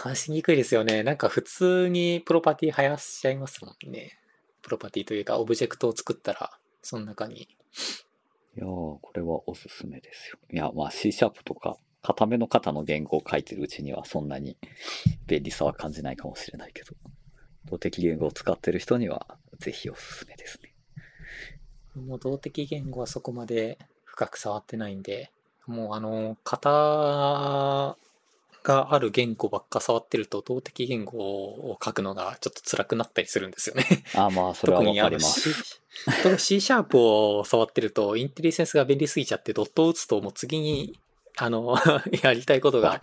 [0.00, 1.02] 関しにくいですよね。
[1.02, 4.16] なんか普通にプロパティ生やしちゃいますもんね。
[4.62, 7.42] プロパティというか、オブジェクトを作ったら、その中に。
[7.42, 7.46] い
[8.54, 10.38] やー、これはおすすめですよ。
[10.52, 14.56] いや、まあ C シャープとか、固めの型の言語を書いてるうちにはそんなに
[15.26, 16.94] 便利さは感じないかもしれないけど、
[17.64, 20.76] 動的言語を使ってる人にはぜひおすすめですね。
[21.96, 25.32] もう動的言語はそこまで深く触ってないんで、
[25.66, 27.96] もうあの、型
[28.62, 33.84] がある言語ばっか触ってると動的言語を書くのがちょっと辛くなったりするんですよね。
[34.14, 35.80] あーまあ、 それはわかります。
[36.22, 40.98] 特に C シャープを触ってると、インテリセンスが便利すぎちゃって、ドットを打つともう次に、
[41.36, 41.76] あの、
[42.22, 43.00] やりたいことが、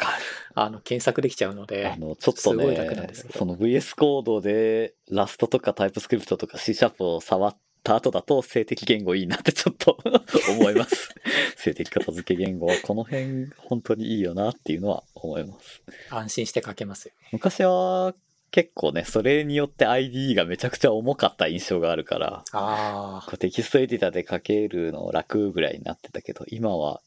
[0.54, 1.76] あの、検索できちゃうのる。
[1.76, 9.98] であ、の、ちょっとねその VS コードでラストとかタイプスクリプトとか C シャープを触った後だと静的言語いいなってちょっと
[10.50, 11.14] 思います。
[11.56, 15.84] 静的片付け言語はこの辺本当にいいよなっていうのは思います。
[16.10, 17.30] 安心して書けますよね。
[17.32, 18.16] 昔は
[18.50, 27.02] 結構ね、それによって IDE がめちゃくちゃ重かった印象があるから、あテキストエディターで書けるの楽ぐらいになってたけど、今は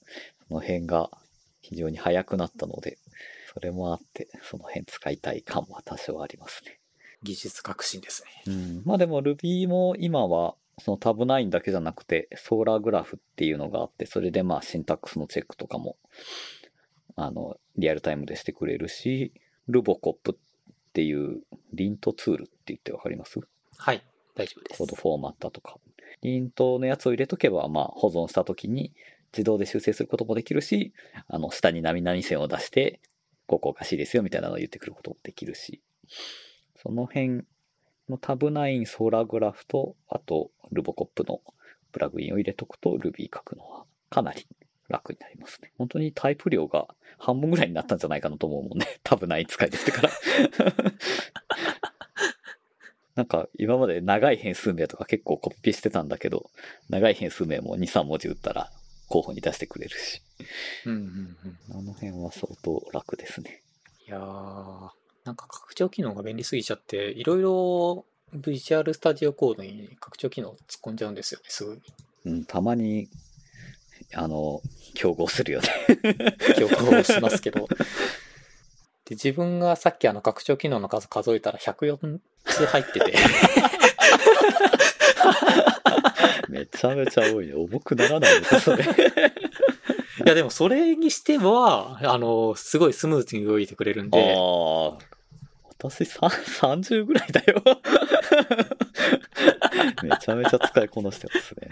[0.47, 1.11] その辺が
[1.61, 2.99] 非常に速くなったので、
[3.53, 6.79] それもあって、その辺使いたい感は多少ありますね。
[7.23, 8.43] 技術革新ですね。
[8.47, 8.83] うん。
[8.85, 15.97] まあでも Ruby も今は、そのタブ9だけじゃなくて、ソーラーグラフっていうのがあって、それでまあシンタックスのチェックとかも、
[17.17, 19.33] あの、リアルタイムでしてくれるし、
[19.67, 23.41] ルボコップっていうリントツールって言ってわかります？
[23.77, 24.03] はい、
[24.35, 24.87] 大丈夫ですコー。
[24.87, 25.77] ドフォーマットとか。
[26.23, 28.95] リントのやつを入れとけば、まあ保存した時に
[29.33, 30.93] 自動で修正することもできるし、
[31.27, 33.01] あの、下に何々線を出して、
[33.47, 35.81] ここおかしいですよみたいなのを言ってくることもできるし、
[36.77, 37.45] その辺
[38.11, 41.41] のタブ9ソーラーグラフと、あと、ルボコップの
[41.93, 44.47] プラグインを入れとくと Ruby 書くのはかなり
[44.89, 45.73] 楽になりますね。
[45.79, 46.87] 本当にタイプ量が
[47.19, 48.87] 半分ぐらいになったんじゃないかなと思うもんね。
[49.05, 50.11] タブ9使い出してから。
[53.15, 56.51] なんか今まで長い変数名とか結構コピペしてたんだけど、
[56.89, 58.71] 長い変数名も2、3文字打ったら
[59.09, 60.23] 候補に出してくれるし。
[60.87, 61.37] うんうん
[61.71, 61.79] うん。
[61.79, 63.65] あの辺は相当楽ですね。
[64.07, 64.91] いやー、
[65.29, 71.83] なんか拡張機能が便利すぎちゃって、いろいろビジュアルスタジオコードに拡張機能突っ込んじゃうんですよね、すぐに。
[72.25, 73.11] うん、たまに、
[74.15, 74.63] あの、
[74.95, 75.69] 競合するよね。
[76.57, 77.69] 記憶をしますけど。
[79.05, 83.15] で、自分がさっきあの拡張機能の数数えたら104つ入ってて、
[86.49, 87.53] めちゃめちゃ多いね。
[87.53, 88.83] 重くならないのか、それ。
[88.83, 88.87] い
[90.29, 95.08] やでもそれにしては、あの、すごいスムーズに動いてくれるんで、ああ。
[95.79, 97.63] 私さ30ぐらいだよ。
[100.03, 101.69] めちゃめちゃ使いこなしてますね。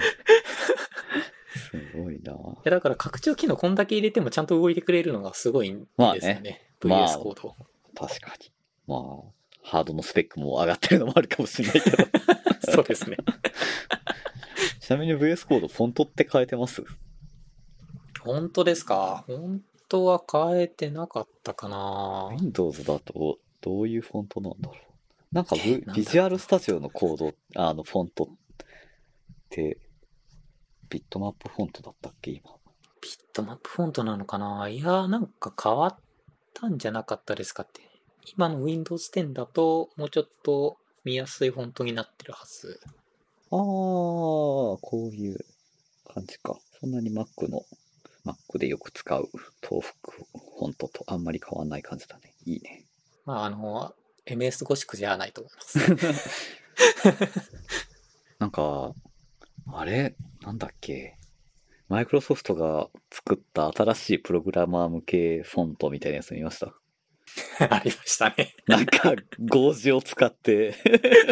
[1.56, 2.32] すごいな。
[2.32, 6.62] いやだから拡張機能こんだけ入れてもちゃんと動いてくれるのがすごいんですよね。
[6.82, 7.56] まあ VS コード。
[7.94, 8.52] 確かに。
[8.86, 9.00] まあ、
[9.62, 11.96] ハードのスペックも上がってるのもあるかもしれないけど。
[12.72, 13.16] そうですね。
[14.80, 16.84] ちなみに VS コード、フォントって変えてます？
[18.20, 19.24] 本当ですか？
[19.26, 25.34] 本当は変えてなかったかな Windows だとどういうフォントなんだろう。
[25.34, 28.28] なんか、え v なんだろうビジュアルスタジオのコード、あの、フォントっ
[29.50, 29.78] て、
[30.88, 32.42] ビットマップフォントだったっけ、今。
[33.00, 34.68] ビットマップフォントなのかな？
[34.68, 35.96] いや、なんか変わっ
[36.54, 37.82] たんじゃなかったですかって。
[38.36, 42.80] 今の Windows 10だと、もうちょっと見やすいフォントになってるはず。
[42.84, 45.44] ああ、こういう
[46.14, 46.56] 感じか。
[46.80, 47.62] そんなに Mac の、
[48.24, 49.28] Mac でよく使う
[49.60, 52.32] 等幅フォントとあんまり変わんない感じだね。
[52.44, 52.85] いいね。
[53.26, 53.94] まあ、あの、
[54.26, 55.78] MS ゴシックじゃないと思います。
[58.38, 58.92] なんか、
[59.72, 60.14] あれ？
[60.42, 61.16] なんだっけ？
[61.88, 66.74] マイクロソフトが作った新しいプログラマー向けフォントみたいなやつ見ました？
[67.70, 68.54] ありましたね。
[68.66, 69.14] なんか、
[69.48, 70.74] 合字を使って、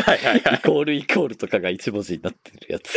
[0.05, 2.93] はいはいイコールイコールとかが一文字になってるやつ。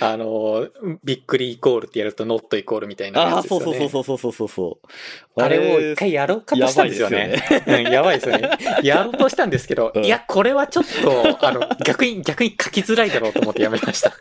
[0.00, 0.68] あの、
[1.04, 3.88] びっくりイコールってやるとノットイコールみたいなああ、そうやつですよね。
[3.90, 5.42] そうそうそうそうそうそう。
[5.42, 7.42] あれを一回やろうかとしたんですよね。
[7.66, 8.50] うんやばいですよね。
[8.82, 14.12] やろうとしたんですけど、うんいや、これはちょっと、あの、逆に、逆に書きづらいだろうと思ってやめました。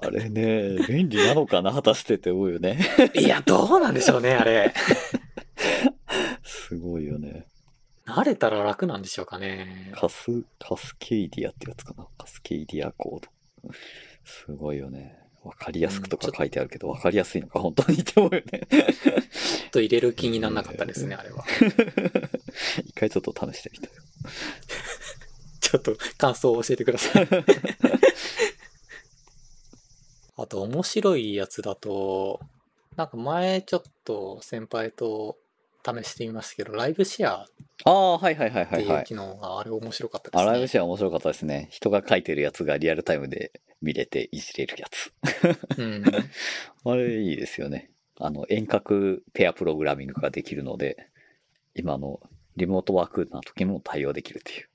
[0.00, 2.78] あれね、便利なのかな果たしてって思うよね。
[3.14, 4.72] いや、どうなんでしょうね、あれ。
[6.42, 7.46] すごいよね。
[8.06, 9.92] 慣れたら楽なんでしょうかね。
[9.94, 12.06] カス、カスケイディアってやつかな。
[12.18, 13.28] カスケイディアコード。
[14.24, 15.18] すごいよね。
[15.44, 18.60] わかりやすくとか書いてあるけど、わかりやすいのか本当にって思うよね。
[18.70, 18.80] ちょ
[19.68, 21.44] っと入れる気にならなかったですね、あれは。
[22.84, 23.92] 一回ちょっと試してみたよ。
[25.60, 27.28] ちょっと感想を教えてください。
[30.36, 32.40] あと、面白いやつだと、
[32.96, 35.38] なんか前ちょっと先輩と
[35.84, 37.46] 試してみましたけど、ライブシェアっ
[37.84, 38.98] ああ、はいはいはいはていはい。
[38.98, 40.52] いう機能があれ面白かったですあ、ね。
[40.52, 41.68] ライブシェア面白かったですね。
[41.70, 45.12] 人が書いてるやつがリアルタイムで見れていじれるやつ。
[45.78, 46.04] うん。
[46.84, 47.90] あれいいですよね。
[48.18, 51.08] あの、遠隔ペアプログラミングができるので、
[51.74, 52.20] 今の
[52.56, 54.68] リモートワークな時も対応できるっていう。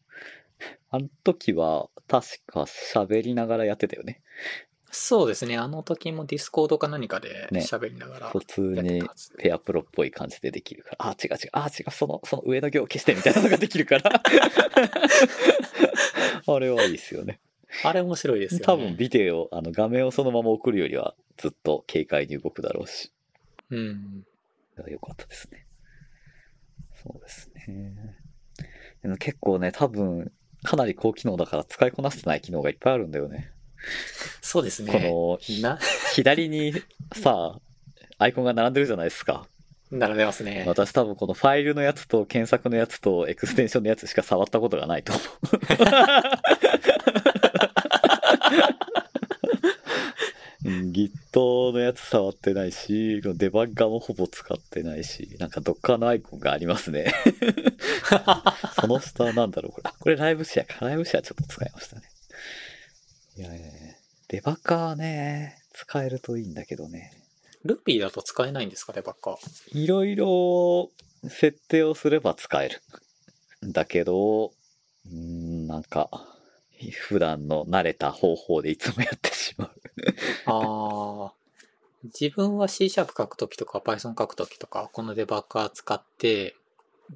[0.89, 4.21] あの時は、確か喋りながらやってたよね。
[4.89, 5.57] そうですね。
[5.57, 9.33] あの時も Discord か何かでね喋りながら普通やってにたはず。
[9.37, 14.23] ペアプロっぽい感じでできるから、あ、違う違う、あ、違う、その、 その上の行を消してみたいなのができるから。
[16.49, 17.39] あれはいいですよね。
[17.83, 18.65] あれ面白いですよね。
[18.65, 23.11] 多分ビデオ、あの画面をそのまま送るよりはずっと軽快に動くだろうし。
[23.69, 24.25] うん。
[24.87, 25.65] よかったですね。
[27.03, 28.15] そうですね。
[29.01, 30.31] でも結構ね、多分、
[30.63, 33.51] かなり高機能だから使いこなせてない機能がいっぱいあるんだよね。
[34.41, 34.91] そうですね。
[34.91, 35.79] この、な、
[36.13, 36.73] 左に
[37.13, 37.59] さ、
[38.17, 39.45] アイコンが並んでるじゃないですか。
[39.91, 40.65] 並んでますね。
[40.67, 45.27] 私多分このファイルのやつと検索のやつとエクステンションのやつしか触ったことがないと思う。
[50.65, 57.13] うん Git のやつ触ってないし、デバッガーもほぼ使ってないし、なんか Docker のアイコンがありますね。
[58.79, 59.83] その下なんだろうこれ。
[59.85, 60.85] あこれライブシェアか。
[60.85, 62.06] ライブシェアちょっと使いましたね。
[63.37, 63.67] いやいやいや
[64.29, 67.11] デバッガーはね、使えるといいんだけどね。
[67.63, 69.37] ルピーだと使えないんですかね、ばっか。
[69.73, 70.89] いろいろ
[71.29, 72.81] 設定をすれば使える。
[73.71, 76.09] だけど、うーん、なんか、
[76.91, 79.71] 普段の慣れた方法でいつもやってしまう。
[80.45, 81.33] ああ。
[82.05, 86.55] 自分は C シャープ書くときとか Python 書くときとか、このデバッガー使って、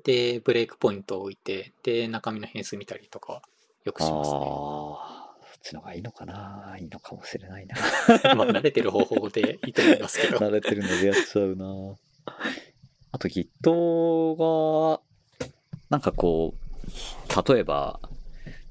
[0.03, 3.41] で、ブレイクポイントを置いて、で、中身の変数見たりとか、
[3.85, 4.39] よくああー、しますね。
[4.39, 5.20] そっ
[5.61, 6.75] ちの方がいいのかな？
[6.79, 7.75] いいのかもしれないな。
[8.35, 10.37] まあ、慣れてる方法でいいと思いますけど。
[10.37, 11.95] 慣れてるのでやっちゃうな。
[13.11, 15.01] あと Git が、
[15.89, 17.99] なんかこう、例えば、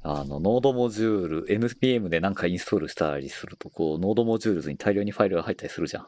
[0.03, 6.07] あの、 node module、NPM でなんかインストールしたりすると、こう、 node modules に大量にファイルが入ったりするじゃん。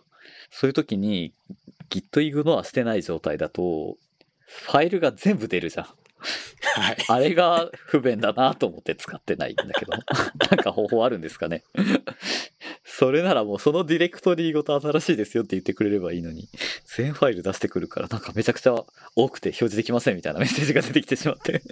[0.51, 1.35] そういう時に、
[1.91, 3.99] Git ignore してない状態だと、
[4.47, 5.87] ファイルが全部出るじゃん。
[6.75, 6.97] はい。
[7.09, 9.93] あれが不便だなと思って使ってないんだけど。
[10.51, 11.65] なんか方法あるんですかね。
[12.85, 16.49] それならもうそのディレクトリーごと新しいですよって言ってくれればいいのに、
[16.85, 18.75] 全ファイル出してくるからなんかめちゃくちゃ
[19.17, 21.63] 多くて表示できませんみたいなメッセージが出てきてしまって。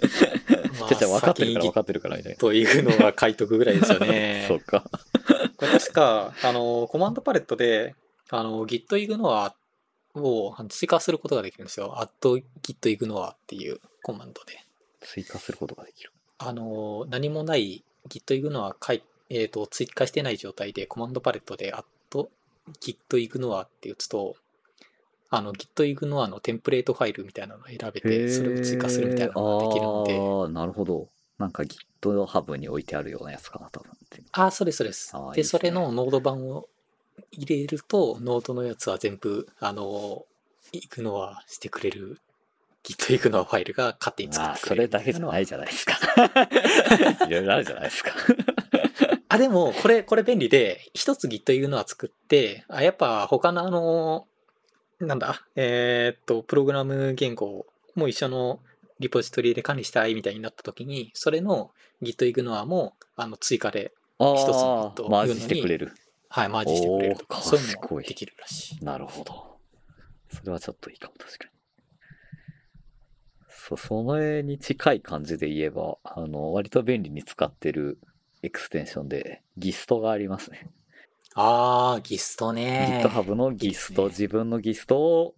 [0.79, 2.37] まちゃちゃ分かってるから分先かってるからみたいな。
[2.37, 4.45] というのが書いとくぐらいですよね。
[4.47, 4.83] そうか。
[5.57, 7.95] これ確か、あの、コマンドパレットで、
[8.29, 9.53] あの、git ignore
[10.15, 12.01] を追加することができるんですよ。
[12.01, 12.11] at
[12.63, 14.65] git ignore っていうコマンドで。
[15.01, 16.11] 追加することができる。
[16.37, 21.73] あの、何もない git ignore 書いえー、と追加してない状態でコマンドパレットで
[22.81, 24.35] git ignore って打つと、
[25.29, 31.07] あの git ignore のテンプレートファイルみたいなのを選べて、それを追加するみたいなのができるので、ああ、なるほど。
[31.37, 33.89] なんか GitHub に置いてあるようなやつかな、多分。
[34.33, 36.67] ああ、そうです、そうですで、ねそれのノード版を
[37.31, 40.25] 入れると、ノードのやつは全部、あの、
[40.73, 42.19] イグノアしてくれる、
[42.83, 44.75] Git イグノアファイルが勝手に作ってくれる。
[44.75, 45.97] それだけじゃないじゃないですか。
[47.27, 48.11] いろいろあるじゃないですか。
[49.29, 54.27] あ、でも、これ、これ便利で、一つ Git イグノア作って、あ、やっぱ他のあの、
[54.99, 57.65] なんだ、えーっと、プログラム言語
[57.95, 58.59] も一緒の
[58.99, 61.71] リポジトリで管理したいみたいになった時に、それの
[62.01, 65.93] Git イグノアも、あの、追加で、あ一つあのとマージしてくれる。
[66.29, 68.83] はい、マージしてくれるとか、そういうのもできるらしい。
[68.83, 69.57] なるほど。
[70.29, 71.51] それはちょっといいかも、確かに。
[73.67, 77.99] そう、それに近い感じで言えば、あの、割と便利に使ってる
[78.41, 80.67] エクステンションで GIST がありますね。
[81.35, 83.03] あー、ギストね。
[83.05, 85.35] GitHub のいいですね自分の GIST を、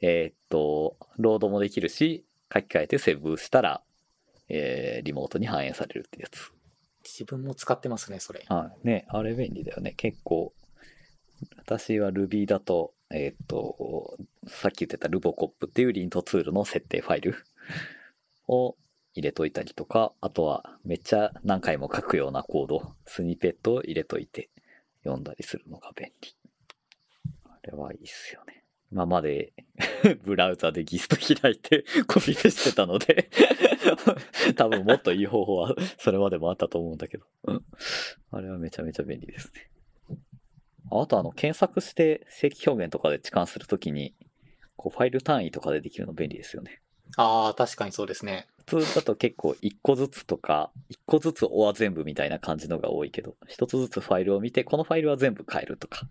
[0.00, 3.82] えーっと、ロードもできるし、書き換えてセーブしたら、
[4.48, 6.50] えーリモートに反映されるってやつ。
[7.04, 8.44] 自分も使ってますね、それ。
[8.48, 8.86] はい。
[8.86, 9.92] ね、あれ便利だよね。
[9.94, 10.54] 結構、
[11.58, 14.16] 私は Ruby だと、えーっと、
[14.46, 17.44] さっき言ってた Rubocop っていうリントツールの設定ファイル
[18.46, 18.76] を
[19.14, 24.50] 入れといたりとか、あとはめっちゃ何回も書くようなコード、スニペットを入れといて
[25.02, 26.36] 読んだりするのが便利。
[27.44, 28.64] あれはいいっすよね。
[28.90, 29.52] 今まで
[30.24, 33.28] ブラウザで GIST 開いてコピペしてたので
[34.56, 37.26] 多分もっといい方法はそれまでもあったと思うんだけど。
[37.44, 37.64] うん
[38.30, 39.70] あれはめちゃめちゃ便利ですね。
[40.90, 44.14] あとあの、検索して正規表現とかで置換するときに、
[44.76, 46.80] こうファイル単位とかでできるの便利ですよね。
[47.16, 48.46] あー、確かにそうですね。
[48.66, 56.06] 普通だと結構1個ずつとか、1個ずつオア全部みたいな感じのが多いけど、1つずつファイルを見て、このファイルは全部変えるとか。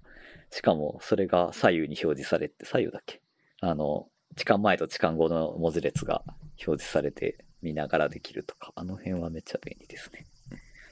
[0.50, 3.22] しかも、それが左右に表示されて、左右だっけ？
[3.62, 6.24] あの、置換前と置換後の文字列が
[6.66, 10.26] 表示されて見ながらできるとか、あの辺はめっちゃ便利ですね。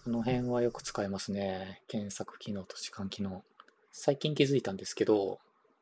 [0.03, 1.81] この辺はよく使いますね。
[1.87, 3.43] 検索機能と時間機能。
[3.91, 5.39] 最近気づいたんですけど、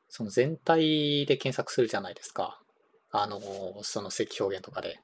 [0.08, 2.62] その全体で検索するじゃないですか。
[3.14, 3.40] あの、
[3.84, 5.00] その正規表現とかで。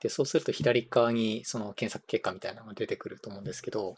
[0.00, 3.94] で、そうすると左側にその検索結果みたいなのが出てくると思うんですけど、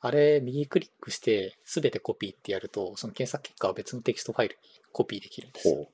[0.00, 5.88] あれ、右クリックして、すべてコピーってやると、その検索結果を別のテキストファイルにコピーできるんです。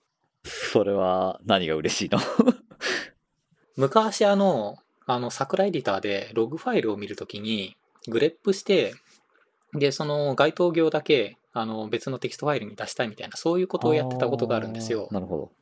[0.45, 2.19] それは何が嬉しいの？
[3.77, 7.77] 昔あの、あの、サクラエディタでログファイルを見るときに、
[8.07, 8.95] grep して、
[9.73, 15.09] で、その該当行だけ、あの、別のテキストファイルに出したいみたいな、そういうことをやってたことがあるんですよ。
[15.11, 15.53] なるほど。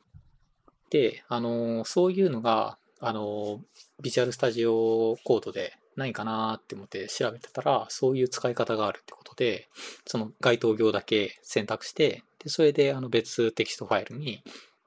[0.89, 3.61] で、あの、そういうのが、あの、
[4.01, 9.67] Visual Studio Code でないかなって思って調べてたら、そういう使い方があるってことで、
[10.05, 14.43] その該当行だけ選択して、で、それであの別テキストファイルに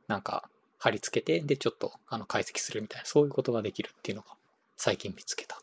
[0.07, 4.29] なんか貼り付けて、で、ちょっとあの解析するみたいな、そういうことができるっていうのが
[4.77, 5.61] 最近見つけた。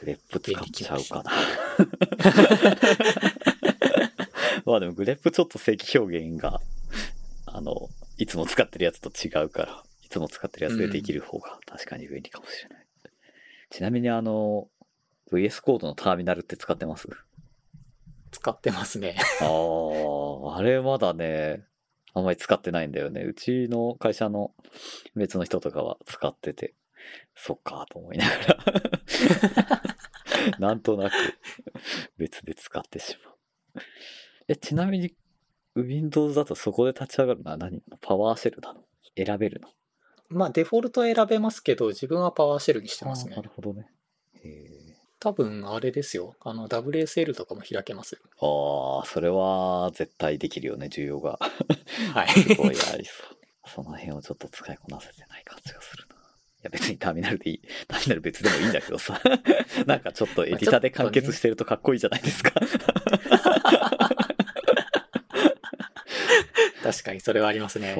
[0.00, 1.32] grep 使っちゃうかな。
[4.64, 6.60] まあでも grep ちょっと正規表現が、
[7.46, 7.88] あの、
[8.22, 12.86] いつも使ってるやつと違うから、いつも使ってるやつでできる方が確かに便利かもしれない。
[13.68, 14.68] ちなみにあの、
[15.32, 17.08] VS コードのターミナルって使ってます？
[18.30, 19.16] 使ってますね。
[19.40, 21.64] ああ、あれまだね、
[22.14, 23.22] あんまり使ってないんだよね。
[23.22, 24.52] うちの会社の
[25.16, 26.74] 別の人とかは使ってて、
[27.34, 28.36] そっかと思いなが
[30.46, 31.14] ら、 なんとなく
[32.18, 33.84] 別で使ってしまう。
[34.46, 35.12] え、ちなみに
[35.74, 37.82] Windows だとそこで立ち上がるのは何？
[38.00, 38.80] パワーシェルなの？
[39.16, 39.68] 選べるの？
[40.28, 43.42] まあ、デフォルト選べますけど、自分はパワーシェルにしてますねな。
[43.42, 43.86] るほどね。
[44.42, 46.34] へ多分、あれですよ。
[46.40, 48.20] あの、WSL とかも開けますよ。
[48.40, 51.38] ーああ、それは絶対できるよね、需要が。
[52.14, 52.28] はい。
[52.28, 53.36] すごいありそう。
[53.66, 56.16] その辺をちょっと使いこなせてない感じがするな。
[56.62, 57.60] や別にターミナルでいい。
[57.86, 59.20] ターミナル別でもいいんだけどさ。
[59.86, 62.52] なんかちょっとエディターで完結してるとかっこいいじゃないですか。
[66.82, 67.96] 確かにそれはありますね。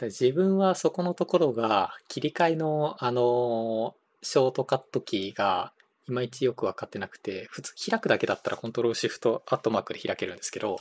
[0.00, 5.72] 自分はそこのところが切り替えのあのショートカットキーが
[6.08, 10.78] いまいちよく分かってなくて普通開くだけだったらコントロールシフトアットマークで開けるんですけど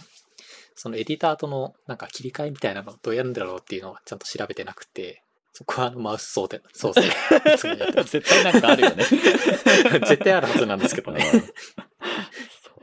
[0.75, 5.21] そのエディターとのなんか切り替えみたいなのどうやるんだろうっていうのはちゃんと調べてなくて
[5.53, 8.03] そこはあのマウス操作操作でいつもやってう。
[8.05, 9.03] 絶対なんかあるよね。
[10.07, 11.29] 絶対あるはずなんですけどね。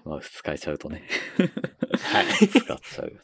[0.04, 1.08] マウス使えちゃうとね。
[2.12, 2.26] はい。
[2.48, 3.20] 使っちゃう。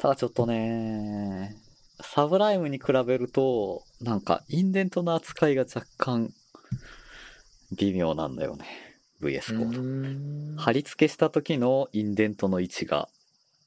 [0.00, 1.56] ただちょっとね、
[2.00, 6.32] サブライムに比べると、なんかインデントの扱いが若干
[7.76, 8.64] 微妙なんだよね。
[9.20, 10.62] VS コード。
[10.62, 13.08] 貼り付けした時のインデントの位置が、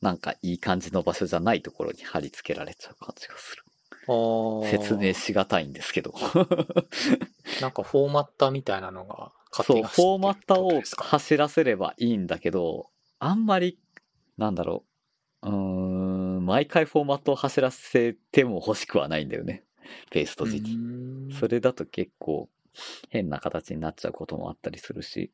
[0.02, 3.64] なんかいい感じの場所じゃないところに貼り付けられちゃう感じがする。
[4.70, 6.16] 説明しがたいんですけど。
[7.62, 9.32] なんかフォーマッターみたいなのが
[9.64, 13.78] そう、フォーマッターを走らせればいいんだけど、あんまり、
[14.38, 14.84] なんだろ
[15.44, 16.13] う、うーん、
[16.44, 19.64] 毎回フォーマットを走らせても欲しくはないんだよね。
[20.12, 21.34] ペースト時に。
[21.34, 22.50] それだと結構
[23.10, 25.32] 変な形になっちゃうこともあったりするし、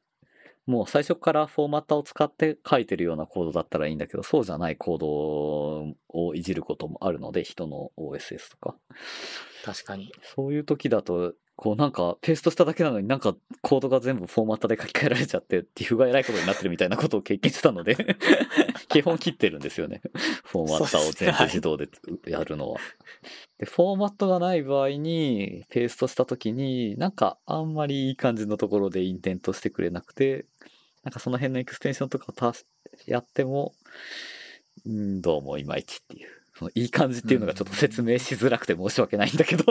[0.65, 8.75] もう最初からフォーマッターを使って書いてるようなコードだったらいいんだけど、そうじゃないコードをいじることもあるので、人の OSS とか。
[9.63, 10.11] 確かに。
[10.35, 17.97] そういう時だと、こうなんかペーストしただけなのになんかコードが全部フォーマットで書き換えられちゃって、ティフが偉いことになってるみたいなことを経験したので、
[18.87, 20.01] 基本切ってるんですよね。
[20.45, 21.89] フォーマッターを全部自動で
[22.27, 22.79] やるのは。
[23.57, 30.45] で、フォーマットがない場合に、ペーストした時に、なんかあんまりいい感じのところでインテントしてくれなくて、
[31.03, 32.53] なんかその辺のエクステンションとかをた
[33.05, 33.73] やっても、
[34.85, 36.38] うん、どうもいまいちっていう。
[36.59, 39.63] そのいい感じっていうのがちょっと説明しづらくて申し訳ないんだけど。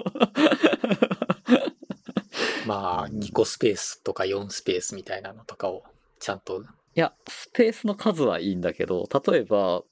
[2.66, 5.84] まあ、うん2個スペースとか4スペースみたいなのとかを
[6.18, 6.62] ちゃんと。
[6.62, 6.64] い
[6.94, 9.82] や、スペースの数はいいんだけど、例えば、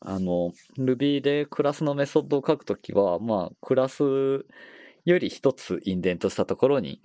[0.00, 4.04] あの、Ruby でクラスのメソッドを書くときは、まあ、クラス
[5.04, 7.00] より一つインデントしたところに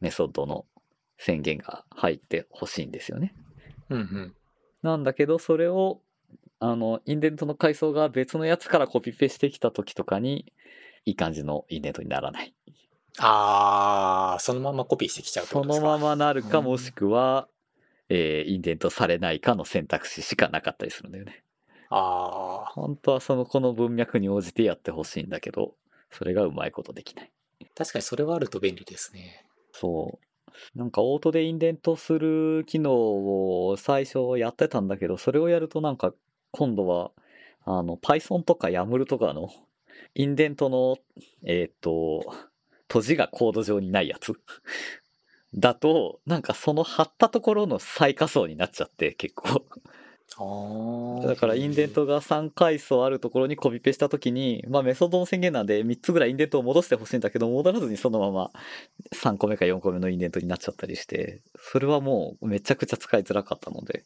[0.00, 0.64] メソッドの
[1.18, 3.34] 宣言が入ってほしいんですよね。
[3.90, 4.34] うんうん。
[4.82, 6.02] なんだけど、それを、
[6.58, 10.52] あの、インデントの階層が別のやつからコピペしてきたときとかに、
[11.04, 12.54] いい感じのインデントにならない。
[13.18, 17.48] ああ、そのままコピーしてきちゃうそのままなるか、うんもしくは、
[18.08, 21.44] えーインデントされないかの選択肢しかなかったりするんだよね。
[21.88, 25.74] ああ、本当はそのこの文脈に応じてやってほしいんだけど、
[26.10, 27.32] それがうまいことできない。
[27.74, 29.44] 確かにそれはあると便利ですね。
[29.72, 30.18] そ
[30.74, 30.78] う。
[30.78, 36.14] なんかオートでインデントする機能を最初やってたんだけど、それをやるとなんか
[36.56, 37.10] 今度は、
[37.66, 39.50] あの Python とか YAML とかの
[40.14, 40.96] インデントの、
[41.44, 42.24] えっ、と、
[42.88, 44.32] 閉じがコード上にないやつ
[45.54, 49.66] だと、なんかその貼ったところの最下層になっちゃって結構。
[50.38, 51.26] あ。
[51.26, 58.50] だからインデントが3階層あるところにコピペしたときに、まあメソッドの宣言なんで3つぐらいインデントを戻してほしいんだけど、戻らずにそのまま
[59.14, 64.04] 3個目か4個目のインデントになっちゃったりして、それはもうめちゃくちゃ使いづらかったので、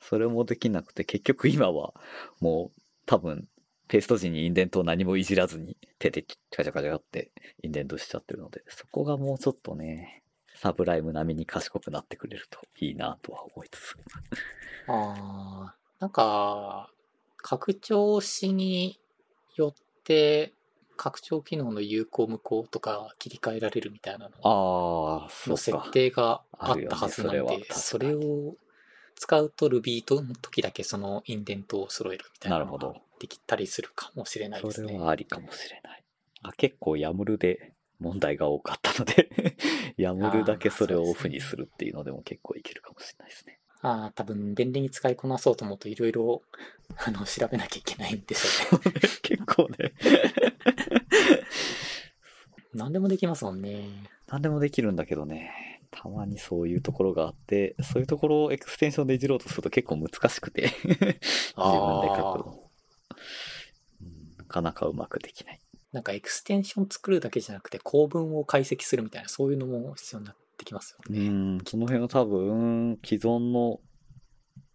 [0.00, 1.94] それもできなくて、結局今は
[2.40, 3.48] もう多分
[3.88, 7.30] ペースト時にインデントを何もいじらずに手でカチャカチャって
[7.62, 10.22] インデントしちゃってるので、そこがもうちょっとね、
[10.54, 13.96] サブライム並みに賢くなってくれるといいなとは思いつつ。
[14.88, 16.90] ああ、なんか、
[17.36, 18.98] 拡張子に
[19.56, 20.52] よって、
[20.96, 25.56] 拡張機能の有効無効とか切り替えられるみたいなののか。
[25.56, 28.56] 設定があったはずなんで、それを
[29.14, 34.88] 使うと Ruby との時だけそのインデントを揃えるみたいなのができたりするかもしれないですね。
[34.88, 36.04] それはありかもしれない。
[36.42, 39.28] あ結構ヤムルで問題が多かったので、
[39.96, 43.58] ヤムルだけそれをオフにするっていうのでも結構いけるかもしれないですね。
[43.80, 46.42] ああ、多分便利に使いこなそうと思うといろいろ
[46.96, 48.94] あの調べなきゃいけないんでしょうね。
[49.22, 49.92] 結構ね、
[52.74, 53.88] 何でもできますもんね。
[54.26, 61.08] 何でもできるんだけどね、たまにそういうところがあって、そういうところをエクステンションでいじろうとすると結構難しくて、自分で
[62.16, 62.68] 書く
[64.38, 65.60] なかなかうまくできない。
[65.92, 71.28] なんかエクステンション作るだけじゃなくて構文を解析するみたいなそういうのも必要になってきますようね。
[71.28, 73.80] ん、その辺は多分、既存の、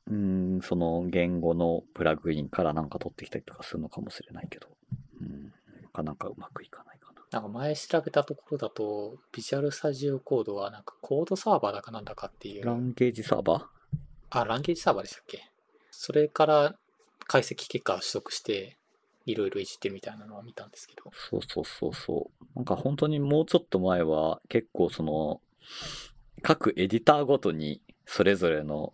[0.08, 4.68] うん、その言語のプラグインからなんか取ってきたりとかするのかもしれないけど、
[5.22, 7.22] うん、なかなかうまくいかないかな。
[7.32, 12.66] なんか前調べたところだと、ビジュアルスタジオコードはなんかコードサーバーだかなんだかっていう。
[12.66, 13.70] ランゲージサーバ
[14.30, 15.40] あ、ランゲージサーバーでしたっけ？
[15.92, 16.76] それから
[17.26, 18.78] 解析結果を取得して、
[19.26, 21.10] いろいろいじってるみたいなのは見たんですけど。
[21.14, 22.46] そうそうそうそう。
[22.56, 25.40] なんか本当にもうちょっと前は結構その、
[26.42, 28.94] 各エディターごとにそれぞれの、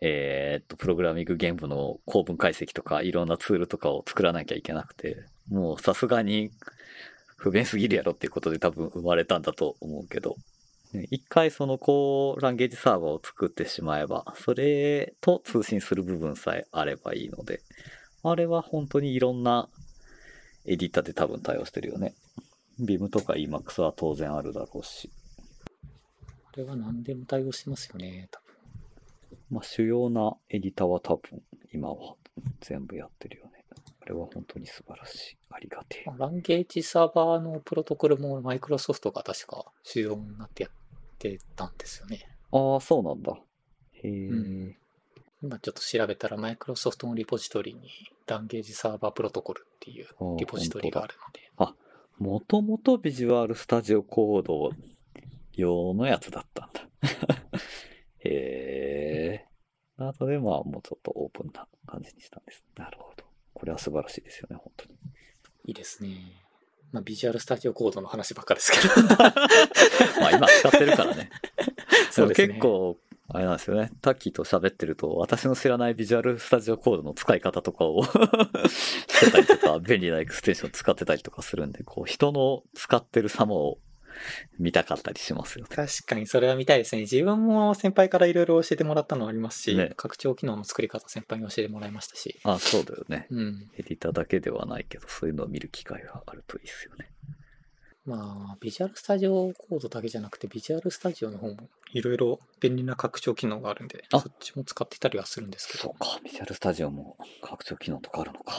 [0.00, 6.50] えーっと、プログラミング言語の構文解析とかいろんなツールとかを作らなきゃいけなくて、もうさすがに
[7.36, 10.36] 不便すぎるやろっていうことで多分生まれたんだと思うけど、
[11.10, 17.62] 一回そのこう、ランゲージサーバーを作ってしまえば、それと通信する部分さえあればいいので、
[18.22, 19.68] あれは本当にいろんな
[20.66, 22.14] エディターで多分対応してるよね。
[22.80, 25.10] Vim とか Emacs は当然あるだろうし。
[26.52, 29.38] これは何でも対応してますよね、多分。
[29.50, 31.42] まあ主要なエディターは多分
[31.72, 32.14] 今は
[32.60, 33.64] 全部やってるよね。
[34.02, 35.36] あれは本当に素晴らしい。
[35.50, 36.10] ありがてえ。
[36.18, 40.72] ランゲージサーバーのプロトコルもマイクロソフトが確か主要になってやっ
[41.18, 42.28] てたんですよね。
[42.52, 43.32] ああ、そうなんだ。
[43.94, 44.76] へえ、うん
[45.42, 47.90] 今ちょっと調べたらマイクロソフトのリポジトリに
[48.28, 50.06] ランゲージサーバープロトコルっていう
[50.38, 51.42] リポジトリがあるので。
[52.18, 54.70] もともとビジュアルスタジオコード
[55.54, 56.88] 用のやつだったんだ。
[58.24, 59.46] へえ。
[59.96, 62.64] なので、まあ、もうちょっとオープンな感じにしたんです。
[62.76, 63.24] なるほど。
[63.54, 64.94] これは素晴らしいですよね、本当に。
[65.66, 66.42] いいですね。
[66.92, 68.94] まあビジュアルスタジオコードの話ばっかですけど。
[70.20, 71.30] まあ、今使ってるからね。
[72.10, 72.98] そうですね結構、
[73.28, 73.90] あれなんですよね。
[74.02, 83.78] タッキーと喋ってると、私の知らないビジュアルスタジオコードの使い方とかをしてたりとか、便利なエクステンション使ってたりとかするんで、こう、人の使ってる様を
[84.58, 85.74] 見たかったりしますよね。
[85.74, 87.02] 確かにそれは見たいですね。
[87.02, 92.40] 自分も先輩からいろいろ教えてもらったのはありますし、ね拡張機能の作り方先輩に教えてもらいましたし。
[92.44, 93.26] あ、そうだよね。
[93.30, 93.70] うん。
[93.76, 97.10] エディターだけではないけど、そういうのを見る機会があるといいですよね。
[98.04, 105.84] まあ、ビジュアルスタジオコードだけじゃなくて、ビジュアルスタジオの方もいろいろ便利な拡張機能があるんで、あそっちも使ってたりはするんですけど。
[105.84, 108.54] そうか、ビジュアルスタジオも拡張機能とかあるのか。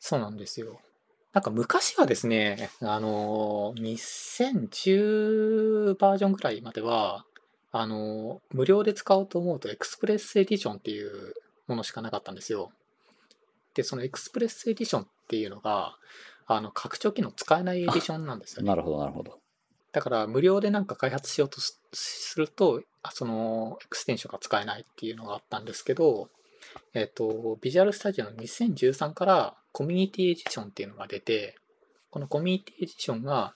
[0.00, 0.80] そうなんですよ。
[1.34, 7.26] なんか昔はですね、あの、2010バージョンぐらいまでは、
[7.72, 11.34] あの、無料で使おうと思うと、 Express Edition っていう
[11.66, 12.70] ものしかなかったんですよ。
[13.74, 15.96] で、その Express Edition っていうのが、
[16.46, 18.68] あの、拡張機能使えないエディションなんですよね。
[18.68, 19.40] なるほど、なるほど。
[19.90, 26.28] だから、無料でなんか開発しようとすすると、あその、エクステンションが使えないっていうのがあったんですけど、
[26.92, 31.56] えっ、と、ビジュアルスタジオの2013からコミュニティエディションっていうのが出て、
[32.10, 33.54] このコミュニティエディションが、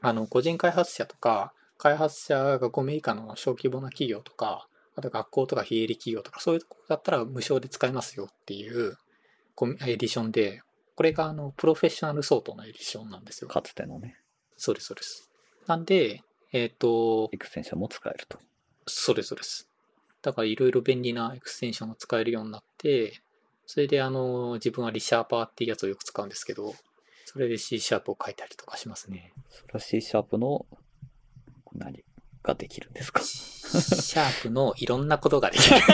[0.00, 8.96] あの、個人開発者とか、開発者が5名以下の小規模な企業とか、あと学校とか非営利企業とか、そういうところだったら無償で使えますよっていう
[9.54, 10.62] コミエディションで、
[10.96, 13.48] これがあの、プロフェッショナル相当のエディションなんですよ。
[13.48, 14.16] かつてのね、
[14.56, 15.30] そうです、そうです。
[15.66, 18.38] なんで、えっ、とエ、クステンションも使えると。
[18.86, 19.67] そうです、そうです。
[20.22, 23.20] だからいろいろ便利なエクステンションが使えるようになって、
[23.66, 26.74] それであの、自分はリシャーパーっていうやつをよく使うんですけど、
[27.26, 29.32] それで C シャープを書いたりとかしますね。
[29.50, 30.64] それは C シャープの
[31.74, 32.02] 何
[32.42, 35.76] ができるんですか？C シャープのいろんなことができる。
[35.76, 35.90] リフ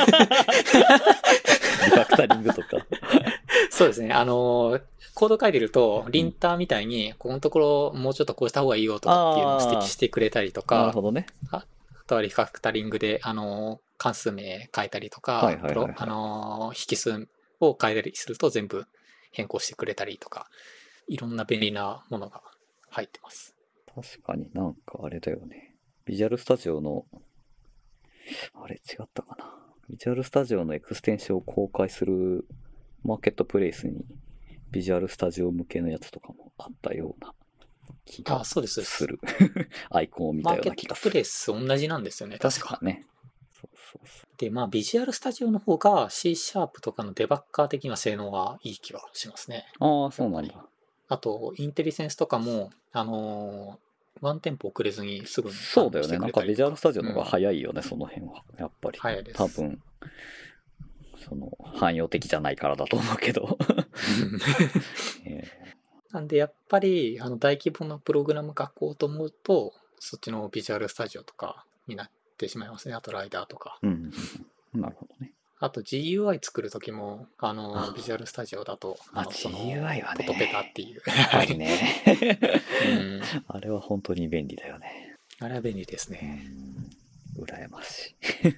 [1.97, 2.69] ァクタリングとか。
[3.71, 4.13] そうですね。
[4.13, 4.81] あの、
[5.15, 11.27] コード書いてると、リンターみたいに、ここのところもうちょっとこうした方がいいよとかっていうのを指摘してくれたりとなるか、ほどね。
[11.51, 11.67] あ
[12.07, 17.27] とはリファクタリングで、あの、関数名変えたりとか、はいはいはいはいプロあの、引数
[17.61, 18.85] を変えたりすると全部
[19.33, 20.47] 変更してくれたりとか、
[21.09, 22.43] いろんな便利なものが
[22.91, 23.55] 入ってます。
[23.95, 25.75] 確かになんかあれだよね。
[26.05, 27.07] ビジュアルスタジオの、
[28.53, 29.55] あれ違ったかな。
[29.89, 32.47] ビジュアルスタジオのエクステンションを公開する
[33.05, 34.05] マーケットプレイスに
[34.71, 37.33] ビジュアルスタジオ向けのやつとかもあったような
[38.05, 38.75] 気があ、そうです。
[38.75, 39.21] そうですする。
[39.89, 41.11] アイコンを見たようマーケッな気がする。
[41.11, 42.79] トプレイス同じなんですよね、確か。
[42.83, 43.07] ね。
[43.85, 49.67] そうそうそで、まあ、ビジュアルスタジオの方が C シャープとかのデバッカー的な性能はいい気はしますね。
[49.81, 49.85] う。
[49.85, 50.55] ああ、そうなんだ。
[51.09, 53.85] あと、インテリセンスとかも、あのー
[54.21, 56.19] ワンテンポ遅れずにすぐにそうだよね。
[56.19, 57.29] なんかビジュアルスタジオの方がい。
[57.31, 58.43] 早いよね、その辺は。
[58.57, 58.99] やっぱり。
[58.99, 59.83] 早いです多分、
[61.19, 63.59] その、汎用的じゃないからだと思うけど。
[66.13, 72.95] なんで、やっぱり、あの、大規模なプログラム書こうと思うと、そっちのビジュアルスタジオとかになってしまいますね。
[72.95, 73.79] あと、ライダーとか。
[73.83, 74.11] ーうん
[74.75, 74.81] うん。
[74.81, 75.33] なるほどね。
[75.61, 81.03] あと、GUI 作るときも、ああの、ビジュアルスタジオだと、あの GUI はねポトペタっていう。
[81.07, 82.03] やっぱりね。
[82.87, 85.17] うん あれは本当に便利だよね。
[85.41, 86.47] あれは便利ですうね。
[86.49, 86.91] ん。
[87.43, 88.15] 羨ましい。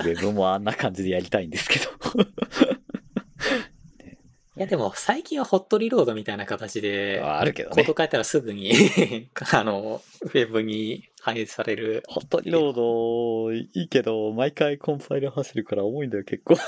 [0.00, 1.90] ウェブもあんな感じでやりたいんですけど。
[4.58, 8.02] いや、でも、最近はホットリロードみたいな形で、ああるけどねコード。
[8.02, 8.72] 書いたらすぐに、
[9.54, 12.02] あの、ウェブに反映される。
[12.08, 16.56] ホットリロードいいけど、毎回コンパイル走るから重いんだよ、結構。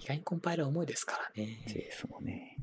[0.00, 1.58] 外にコンパイラー重いですからね。
[1.66, 2.56] JS もね。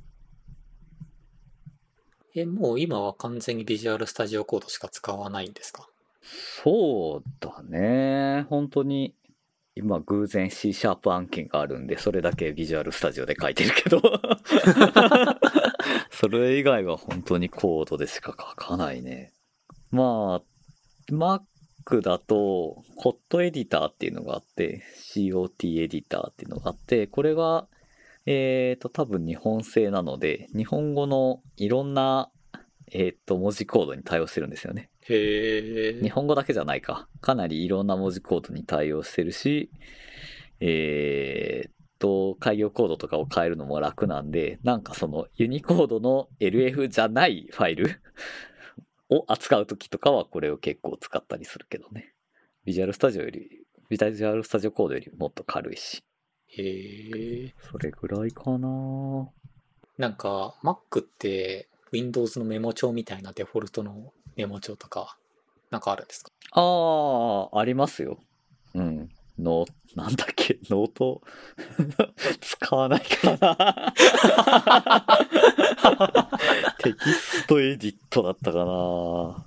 [2.34, 5.88] え、もう今は完全にビジュアルスタジオコードしか使わないんですか？
[6.24, 8.47] そうだね。
[8.49, 9.13] 本当に、
[9.78, 14.02] 今偶然 C シャープ案件があるんで、それだけビジュアルスタジオで書いてるけど。
[16.12, 19.34] それ以外は本当にコードでしか書かないね。
[19.92, 20.44] まあ、
[21.12, 24.82] Mac だと、コットエディターっていうのがあって、
[25.14, 27.68] COT エディターっていうのがあって、これが、
[28.26, 32.32] えっ、と、多分日本製なので、日本語のいろんな、
[32.92, 34.90] えっ、と、文字コードに対応してるんですよね。
[35.08, 36.01] へえ。
[36.01, 37.08] 日本語だけじゃないか。
[37.22, 39.70] かなりいろんな文字コードに対応してるし、
[40.60, 48.01] えーっと、開業コードとかを変えるのも楽なんで、なんかそのユニコードの LF じゃないファイル
[49.10, 52.14] を扱うときとかはこれを結構使ったりするけどね。
[52.64, 56.03] ビジュアルスタジオより、ビジュアルスタジオコードよりもっと軽いし。
[56.47, 57.53] へえ。
[57.60, 59.30] それぐらいかな
[59.99, 65.18] なんか、Mac って Windows のメモ帳みたいなデフォルトのメモ帳とか、
[65.72, 66.32] なんかあるんですか？
[66.52, 68.20] ああ、ありますよ。
[68.74, 69.10] うん。
[69.40, 71.22] ノー、なんだっけ、ノート？
[72.42, 73.94] 使わないかな
[76.80, 79.46] TextEdit だったかな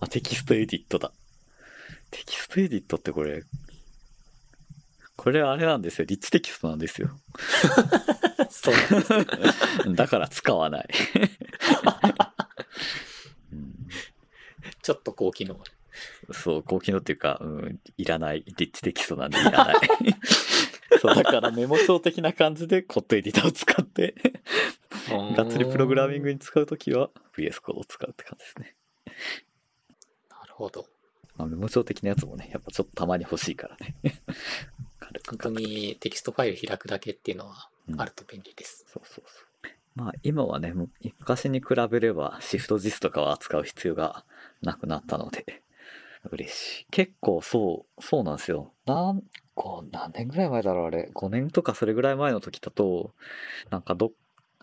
[0.00, 1.12] あ、 TextEdit だ。
[2.10, 3.42] TextEdit ってこれ、
[5.16, 6.04] これあれなんですよ。
[6.06, 7.08] リッチテキストなんですよ。
[8.50, 8.74] そう。
[9.94, 10.88] だから使わない。
[14.88, 15.56] うんちょっと高機能。
[16.30, 18.44] そう、高機能っていうか、うん、いらない。
[18.58, 19.76] リッチテキストなんでいらない。
[21.00, 24.14] そう、だからメモ帳的な感じでコットエディターを使って、
[25.10, 28.76] がっつりプログラミングに使うときは VS コードを使うって感じですね。
[30.28, 30.86] なるほど。
[31.36, 33.96] まあ、メモ帳的なやつもね、やっぱちょっとたまに欲しいからね。
[35.28, 38.84] 本当にテキストファイル開くだけっていうのはうんあると便利です。
[38.86, 39.43] そうそうそう。
[39.94, 40.72] まあ今はね、
[41.18, 44.24] 昔に比べればシフト JIS とかは扱う必要が
[44.62, 45.62] なくなったので、
[46.30, 46.86] 嬉しい。
[46.90, 48.72] 結構そう、そうなんですよ。
[48.86, 49.22] なん
[49.54, 51.10] こう何年ぐらい前だろうあれ。
[51.14, 53.12] 5年とかそれぐらい前の時だと、
[53.70, 54.12] なんかど、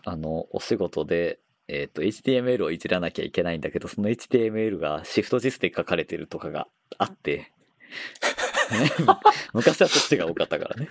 [0.04, 6.66] あの、お仕事で、えっ、と、HTML をいじらなきゃいけないんだけど、その HTML がシフト JIS で書かれてるとかが
[6.98, 7.52] あって、
[8.72, 8.90] ね
[9.52, 10.88] 昔はそっちが多かったからね。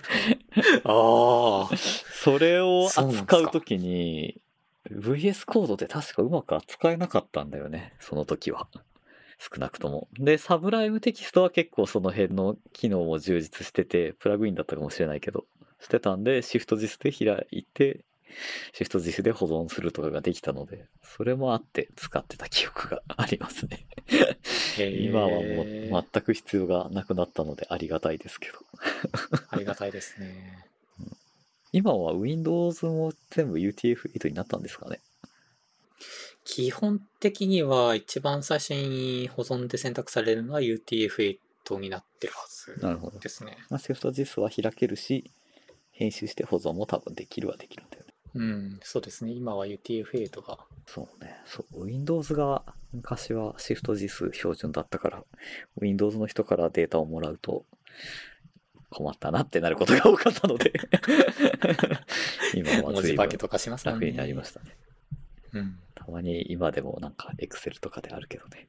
[0.84, 1.76] ああ。
[1.76, 4.40] それを扱うときに、
[4.90, 7.94] VS コードって確かうまく扱えなかったんだよね。
[8.00, 8.68] その時は。
[9.38, 10.08] 少なくとも。
[10.14, 15.46] で、サブライムテキストは結構その辺の機能も充実してて、プラグインだったかもしれないけど、
[15.80, 18.04] してたんで、シフト JIS で開いて、
[18.72, 23.86] シフト JIS で保存するとかができたので、それもあって使ってた記憶がありますね。
[24.78, 25.42] 今はもう
[26.12, 28.58] 全く必要がなくなったのでありがたいですけど。
[29.50, 30.66] ありがたいですね。
[31.72, 35.00] 今は Windows も全部 UTF-8 になったんですかね？
[36.44, 41.38] 基本的には一番最初に保存で選択されるのは UTF-8
[41.78, 43.18] になってるはずなるほど。
[43.20, 43.56] ですね。
[43.70, 45.30] まあ、シフト JIS は開けるし、
[45.92, 48.01] 編集して保存も多分できるはできるんだよね。
[48.34, 49.32] うん、そうですね。
[49.32, 50.58] 今は UTF-8 が。
[50.86, 51.36] そうね。
[51.46, 51.84] そう。
[51.84, 52.62] Windows が
[52.92, 55.24] 昔はシフト JIS 標準だったから、
[55.80, 57.64] Windows の人からデータをもらうと
[58.90, 60.72] 困ったなってなることが多かったので、
[62.54, 64.06] 今は随分文字化けとかしますもんね。
[64.06, 64.76] 楽になりましたね。
[65.52, 65.78] うん。
[65.94, 68.68] たまに今でもなんか Excel とかであるけどね。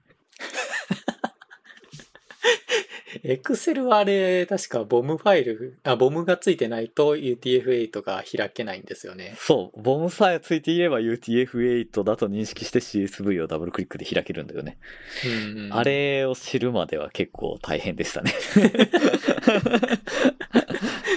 [3.24, 9.36] エクセルはあれ、確かボムファイル、あ、ボムがついてないと UTF-8 が開けないんですよね。
[9.38, 9.82] そう。
[9.82, 14.78] ボムさえついていれば UTF-8 だと認識して CSV をダブルクリックで開けるんだよね。
[15.26, 18.34] うんうんあれを知るまでは結構大変でしたね。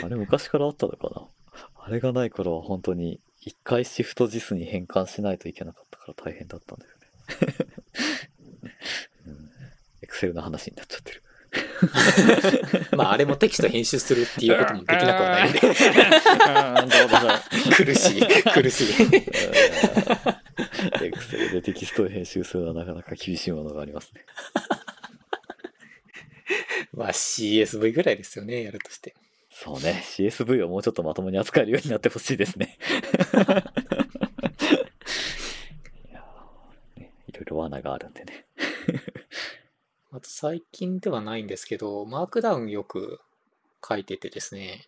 [0.02, 1.26] あれ昔からあったのかな？
[1.76, 6.98] あれがない頃は本当に一回シフト JIS に変換しないといけなかったから大変だったんだよね。
[9.26, 9.50] うん、
[10.02, 11.22] Excel の話になっちゃってる。
[12.96, 15.60] まあ、あれもテキスト編集するっていうこともできなくはないんで、
[17.74, 18.86] 苦しい、苦しい。
[21.00, 24.24] Excel でテキストを編集するのはなかなか厳しいものがありますね。
[26.92, 29.14] まあ、CSV ぐらいですよね、やるとして。
[29.50, 30.02] そうね。
[30.04, 32.78] CSV をもうちょっとまともに扱えるようになってほしいですね。
[36.10, 38.44] いやーねいろいろ罠があるんでね。
[40.16, 43.20] あと最近ではないんですけど、マークダウンよく
[43.86, 44.86] 書いててですね。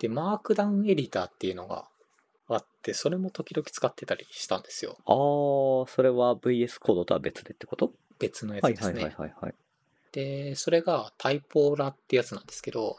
[0.00, 1.88] で、マークダウンエディターっていうのが
[2.48, 4.96] あって、それも時々使ってたりしたんですよ。
[5.06, 7.92] あー、それは VS コードとは別でってこと？
[8.18, 9.04] 別のやつはいですね。
[9.04, 9.54] はいはいはいはい。
[10.10, 12.96] で、それがタイポーラってやつなんですけど、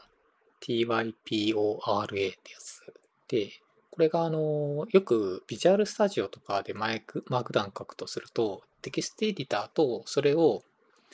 [0.62, 2.82] TYPORA ってやつ
[3.28, 3.50] で、
[3.90, 10.62] これがあの、よくビジュアルスタジオとかでマイクマークダウン書くとすると、テキストエディターとそれを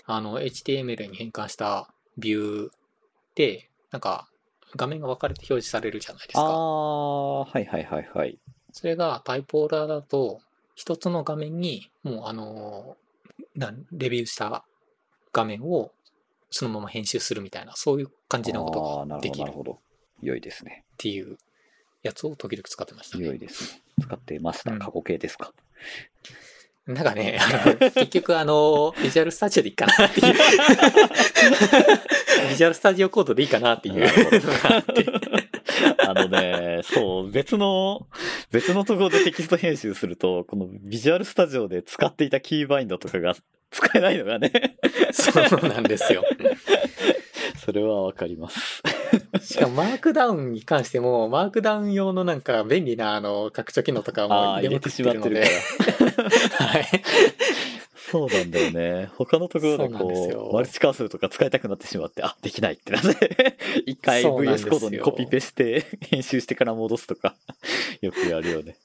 [0.05, 1.89] あの HTML に変換した
[2.19, 2.71] ビュー
[3.35, 4.29] で、なんか
[4.77, 6.49] 画面が分かれて表示されるじゃないですあか。
[6.49, 8.39] あ、はいはいはいはい。
[8.73, 10.41] それがタイポーラーだと、
[10.75, 12.97] 一つの画面にもうあの、
[13.93, 14.65] レビューした
[15.33, 15.93] 画面を
[16.51, 19.79] そのまま編集するみたいな、そういう感じのことができるっなるほど。
[20.23, 20.85] 良いですね。
[20.99, 21.39] ていう
[22.03, 23.27] やつを時々使ってましたね。
[23.27, 23.83] 良いですね。
[24.03, 24.73] 使ってました。
[24.73, 25.53] うん過去形ですか。
[26.87, 30.35] なんかね、あ の結局あの、ビジュアルスタジオでいいかなっていう。
[32.49, 34.09] ビジュアルスタジオコードでいいかなっていうが
[34.77, 35.05] あって。
[35.99, 38.07] あのね、そう、別の、
[38.53, 43.35] 別のところでテキスト編集すると、このビジュアルスタジオで使っていたキーバインドとかが
[43.73, 44.53] 使えないのがね、
[45.13, 46.23] そうなんですよ。
[47.67, 48.81] それはわかります。
[49.43, 55.43] しかもマークダウンに関しても、マークダウン用のなんか便利なあの拡張機能とかあもあ、入れまってる。
[56.59, 56.87] はい。
[58.09, 59.11] そうなんだよね。
[59.17, 67.35] 他のところでこう、マルチカーソルとか使いたくなってしまって、あ、できないってなって、 一回 VS よコードにコピペして、編集してから戻すとか、
[68.01, 68.77] よくやるよね。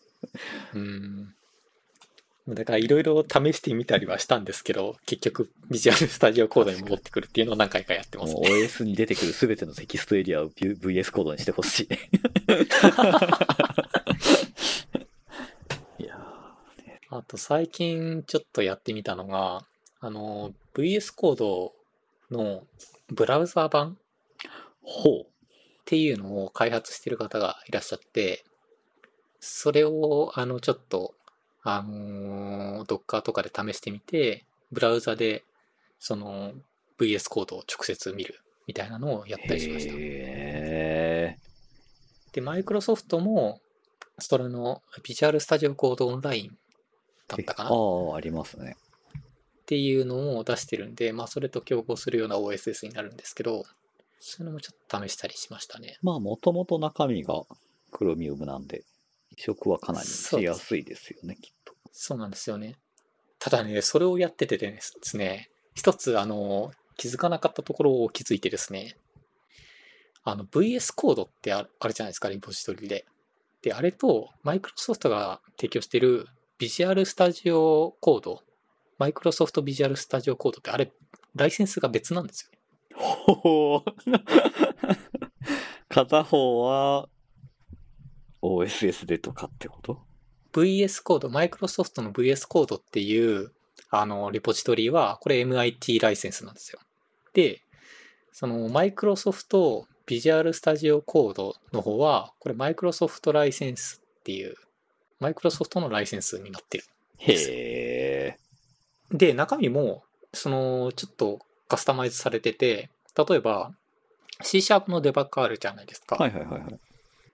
[0.73, 1.35] うん。
[2.47, 8.41] だからいろいろ試してみたりはしたんですけど、結局ビジュアルスタジオコードに戻ってくるっていうのを何回かやってますね。
[8.49, 12.09] OS に出てくるすべてのテキストエリアを VS コードにしてほしい ね。
[15.99, 16.17] いや
[17.09, 19.65] あと最近ちょっとやってみたのが、
[19.99, 21.73] あの、VS コード
[22.31, 22.65] の
[23.09, 23.95] ブラウザ版ー
[24.81, 25.31] ほう。
[25.81, 28.45] っていうのを開発してる方がいらっしゃって、
[29.41, 31.15] それを、あの、ちょっと、
[31.63, 35.43] あの、Docker とかで試してみて、ブラウザで、
[35.99, 36.53] その、
[36.99, 39.93] VS コードを直接見るみたいなのをやったりしました。
[39.95, 41.37] へ
[42.33, 43.59] で、マイクロソフトも、
[44.17, 46.57] それの、ビジュアルスタジオコードオンライン
[47.27, 47.69] だったかな？
[47.69, 48.75] っああ、ありますね。
[49.65, 53.63] ていうのを出してるんで、まあ、それと競合するような OSS になるんですけど、
[54.19, 55.97] そういうのもちょっと試したりしましたね。
[56.01, 57.41] まあ、もともと中身が
[57.91, 58.83] クロミウムなんで、
[59.37, 61.73] 移植はかなりしやすいですよね、きっと。
[61.91, 62.75] そうなんですよね。
[63.39, 68.97] ただね、それをやっててですね、一つ、あの、気づかなかったところを気づいてですね、
[70.23, 73.05] あの、VS コードってああるじゃないですか、リポジトリで。
[73.61, 76.27] で、あれと、マイクロソフトが提供してる
[76.59, 78.43] ビジュアルスタジオコード、
[78.99, 80.91] マイクロソフトビジュアルスタジオコードってあれ、
[81.35, 82.59] ライセンスが別なんですよね。
[82.95, 83.91] ほう。
[85.89, 87.09] 片方は
[88.41, 90.01] OSS でとかってこと
[90.53, 93.51] ？VS コード、マイクロソフトの VS コードっていう、
[93.89, 96.79] あの、リポジトリは、これ MIT ライセンスなんですよ。
[97.33, 97.61] で、
[98.31, 104.55] その、マイクロソフトビジュアルスタジオコードの方は、これマイクロソフトライセンスっていう、
[105.19, 106.83] マイクロソフトのライセンスになってる。
[107.19, 108.37] へえ。
[109.11, 113.73] で、中身も、その、ちょっとカスタマイズされてて、例えば、
[114.41, 116.15] C シャープのデバッグあるじゃないですか。
[116.15, 116.79] はいはいはいはい。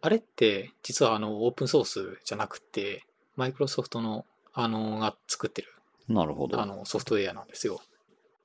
[0.01, 3.03] あれって、実はあの、オープンソースじゃなくて、
[3.35, 5.69] マイクロソフトの、あの、が作ってる、
[6.07, 6.59] なるほど。
[6.61, 7.81] あの、ソフトウェアなんですよ。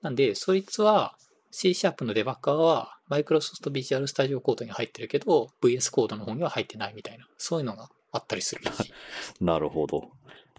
[0.00, 1.16] なんで、そいつは、
[1.50, 8.62] C シャープのデバッガーは、マイクロソフトビジュアルスタジオコードに入ってるけど、VS コードの方には入ってないみたいな、そういうのがあったりする。
[9.40, 10.11] なるほど。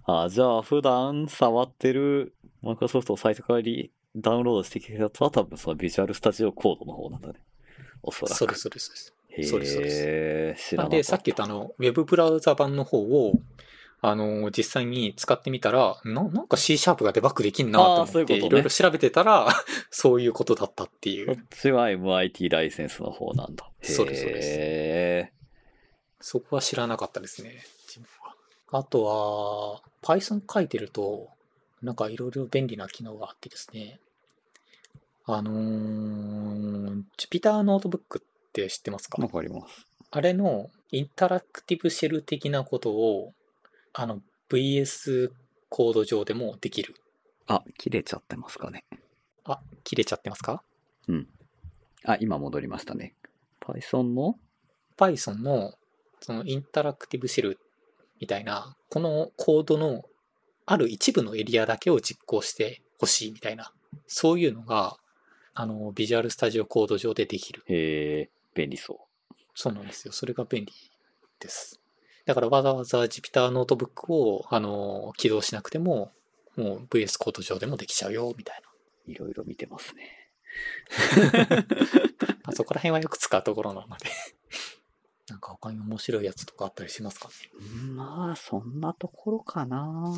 [0.06, 7.36] あじゃあ、普段触ってるマイクロソフトをサイトからリダウンロードしてきたやつは多分そのビジュアルスタジオコードの方なんだね。
[8.04, 8.38] おそらく。
[8.38, 9.14] そうです、そうです。
[9.38, 13.34] へそうですそうえ、知らなんで、さっき言ったあの、ウェブブラウザ版の方を、
[14.02, 19.48] あの、実際に使ってみたら、ななんか C シャープがデバッグできんなと思って、いろいろ調べてたら、
[19.90, 21.28] そういうことだったっていう。
[21.28, 23.70] こっちは MIT ライセンスの方なんだ。
[23.82, 25.34] そうですそうですへ
[26.20, 27.64] そこは知らなかったですね。
[28.72, 31.30] あとは、Python 書いてると、
[31.82, 34.00] なんかいろいろ便利な機能があってですね。
[35.26, 39.22] あのー、Jupyter ノートブックって知ってますか？
[39.22, 39.88] わかります。
[40.12, 43.34] あれのインタラクティブシェル的なことを、
[43.94, 45.32] あの、VS
[45.70, 46.94] コード上でもできる。
[47.48, 48.86] あ、切れちゃってますかね。
[49.44, 50.64] あ、切れちゃってますか？
[52.06, 53.16] あ、今戻りましたね。
[53.60, 54.36] Python の
[54.98, 55.74] ？Python の
[56.22, 57.60] そのインタラクティブシェル
[58.22, 60.04] みたいな、このコードの
[60.66, 63.74] ある一部のエリアだけを実行してほしいみたいな、
[64.08, 64.98] そういうのが、
[65.54, 67.64] あの、 Visual Studio Code 上でできる。
[67.68, 69.08] へえ、便利そ
[69.56, 70.14] そうなんですよ。
[70.14, 70.74] それが便利
[71.40, 71.80] です。
[72.26, 76.12] だからわざわざ Jupyter ノートブックを、あの、起動しなくても、
[76.56, 78.70] もう VS コード上でもできちゃうよ、みたいな。
[79.08, 79.12] う。
[79.12, 80.30] いろいろ見てますね。
[82.44, 84.10] あそこら辺はよく使うところなので。
[85.30, 87.34] なんか他に面白いやつとかあったりしますかね？
[87.60, 90.14] うんまあ、そんなところかな。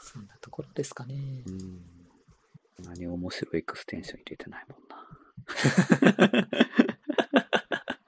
[0.00, 1.50] そんなところですかねう。
[1.50, 1.84] ん。
[2.80, 4.96] 何面白いエクステンション入れてないもんな。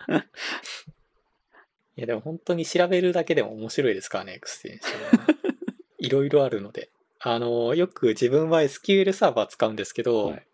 [1.96, 5.26] いやでも本当に調べるだけでも面白いですからね、エクステンションは。
[5.98, 6.90] いろいろあるので。
[7.20, 10.46] あの、よく自分は SQL サーバー使うんですけど、はい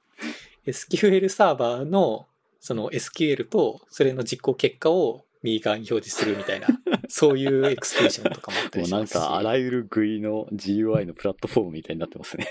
[0.66, 2.26] SQL Server の
[2.60, 6.68] その SQL とそれの実行結果を右側に表示するみたいな、
[7.08, 9.14] そういうエクステンションとかもあったりしますし。
[9.14, 12.48] もうなんか、あらゆる GUI の GUI のプラットフォームみたいになってますね。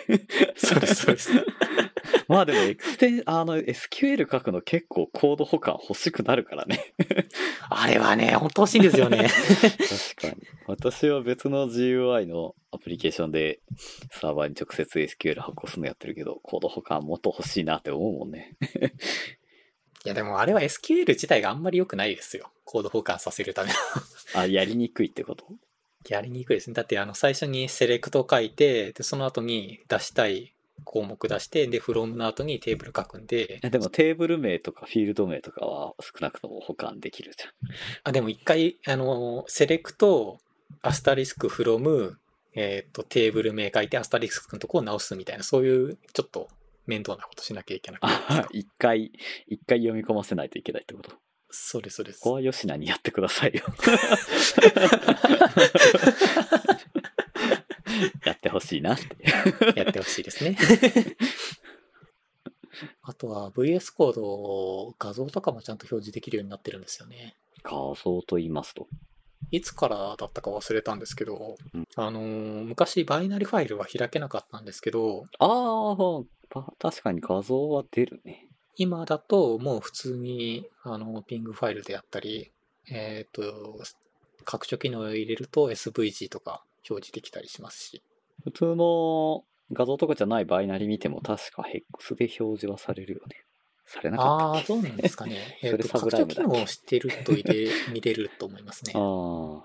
[0.55, 1.31] そうです、そうです。
[2.29, 6.93] まあでも、エクステン、あの、SQL 書くの結構コード補完欲しくなるからね。
[7.69, 9.29] あれはね、本当欲しいんですよね。
[10.17, 10.47] 確かに。
[10.67, 13.59] 私は別の GUI のアプリケーションで
[14.11, 18.55] サーバーに直接 SQL 発行するのやってるけど、コード保管もっと欲しいなって思うもんね。
[20.05, 22.51] いやでもあれは SQL 自体があんまり良くないですよ。
[22.65, 23.75] コード保管させるための。
[24.35, 25.45] あ、やりにくいってこと？
[26.09, 26.73] やりにくいですね。
[26.73, 30.52] だってあの最初にセレクト書いて、で、その後に出したい
[30.83, 37.45] 項目出して、で、from の後にテーブル書くんで、えでもテーブル名とかフィールド名とかは少なくとも保管できるじ
[38.03, 40.39] あ、でも一回、あの、セレクト、
[40.81, 42.13] アスタリスク from、
[42.55, 46.49] えっ、と、テーブル名書いてアスタリスクのとこを直すみたいな、そういうちょっと
[46.85, 48.11] 面倒なことしなきゃいけなくゃん。
[48.11, 48.17] て。
[48.29, 49.11] あ、 一回、
[49.47, 51.11] 一回読み込ませないといけないってこと？
[51.55, 52.31] そうです、そうですこ。
[52.31, 53.63] こは吉名にやってくださいよ。
[58.43, 59.79] やってほしいなって。
[59.79, 60.57] やってほしいですね。
[63.03, 67.37] あとは VS コード画像とかもちゃんと表示できるようになってるんですよね。
[67.63, 68.87] 画像と言いますと。
[69.51, 75.95] いつからだったか忘れたんですけど、うんあのー昔バイナリファイルは開けなかったんですけど、ああ、
[76.49, 78.47] た確かに画像は出るね。
[78.75, 82.51] 今だともう普通にあのピングファイルであったり、
[82.89, 83.79] えっ、と、
[84.43, 88.03] 拡張機能を入れると SVG とか表示できたりしますし。
[88.43, 93.43] 普通の画像とかじゃないバイナリ見ても確か HEX で表示はされるよね。
[93.85, 95.57] されなかったああー、っけどうなんですかね。
[95.61, 97.43] えっ、それと、拡張機能を知ってると見
[98.01, 98.93] れると思いますね。
[98.95, 99.61] あ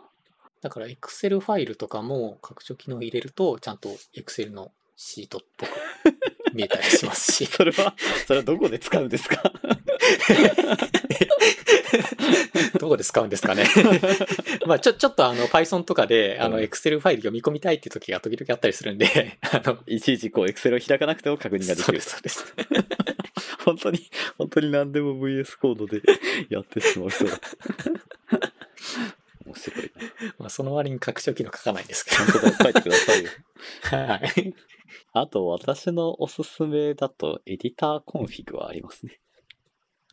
[0.60, 5.70] だから Excel ファイルとかも拡張機能を入れると、ちゃんと Excel のシートっぽく
[6.52, 7.34] 見えたりしますあ。
[7.34, 7.46] し。
[7.50, 7.94] それは、
[8.26, 9.52] それはどこで使うんですか？
[12.78, 13.64] どこで使うんですかね。
[14.66, 22.44] まあちょ、ちょっとあの Python とかで、あのうん Excel ファイル読み込みたいっていう時が時々あったりするんで、あの、 いちいちこう Excel を開かなくても確認ができるそうです、。
[22.44, 22.88] そうです。
[23.64, 26.02] 本当に、本当に何でも VS コードで
[26.48, 27.38] やってしまう人だ。
[29.44, 30.34] 面白いな。
[30.38, 33.30] まあその割に拡張機能書かないですけ本当だ、書いてくださいよ。
[33.90, 33.96] ど。
[33.96, 34.54] はい。
[35.12, 39.20] あと、私のおすすめだと、 EditorConfig はありますね。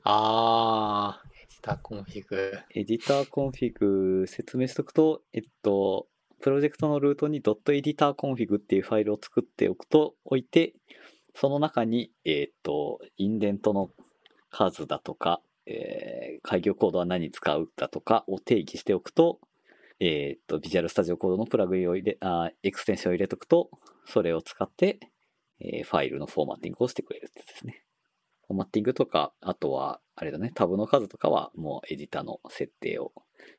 [0.04, 6.08] あー、 EditorConfig。EditorConfig 説明しとくと、えっと、
[6.40, 10.76] プロジェクトのルートに .editorconfig っていうファイルを作っておくと、置いて、
[11.34, 13.90] その中に、えっと、インデントの
[14.52, 19.40] 数だとか、えー改行コードは何使うだとかを定義しておくと、
[20.00, 23.72] えっと、 Visual Studio Code のプラグインを入れ、あエクステンションを入れとくと、
[24.06, 25.00] それを使って、
[25.60, 27.86] えーファイルのフォーマッティングをしてくれるってやつですね。
[28.48, 33.12] フォーマッティングとか、あとは、あれだね、タブの数とかはもうエディターの設定を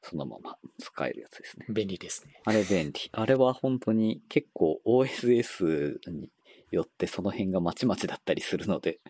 [0.03, 1.66] そのまま使えるやつですね。
[1.68, 2.41] 便利ですね。
[2.45, 2.93] あれ便利。
[3.12, 6.30] あれは本当に結構 OSS に
[6.70, 9.01] よってその辺がまちまちだったりするので、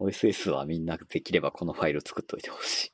[0.00, 2.92] OSS はみんなできればこのファイル作っておいてほしい。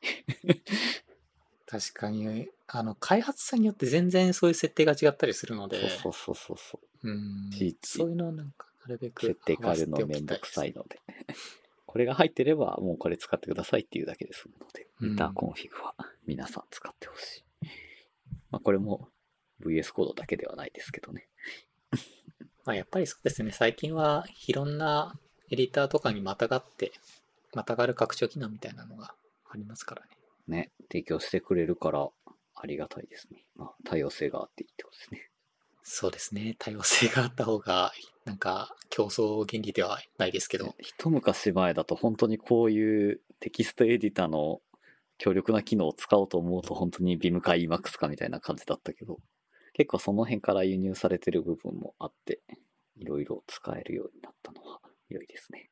[1.66, 7.08] 確かに、あの、開発者によって全然そういう設定が違ったりするので、そうそうそうそう。
[7.08, 7.50] うん
[7.82, 11.00] そういうのをなんか、なるべく設定変えるのめんどくさいので。
[11.94, 15.94] これが入ってればもうこれ使ってくださいっていうだけで済むので、うんギターコンフィグは
[16.26, 17.66] 皆さん使ってほしい。
[18.50, 19.10] まあこれも
[19.64, 21.28] VS コードだけではないですけどね。
[22.66, 25.16] まあやっぱりそうですね、最近はいろんな
[25.52, 26.90] エディターとかにまたがって、
[27.52, 29.14] またがる拡張機能みたいなのが
[29.48, 30.08] ありますからね。
[30.48, 32.10] ね、提供してくれるから
[32.56, 33.46] ありがたいですね。
[33.54, 35.30] まあ多様性があっていいってことですね。
[35.86, 37.92] そうですね、多様性があった方が、
[38.24, 44.60] なんか競争原理ではないですけど、一昔前だと本当にこういうテキストエディターの
[45.18, 49.18] 強力な機能を使おうと思うと本当に Vim か Emacs かみたいな感じだったけど、
[49.74, 52.40] 結構その辺から輸入されてる部分もあって、
[52.96, 54.80] いろいろ使えるようになったのは
[55.10, 55.68] 良いですね。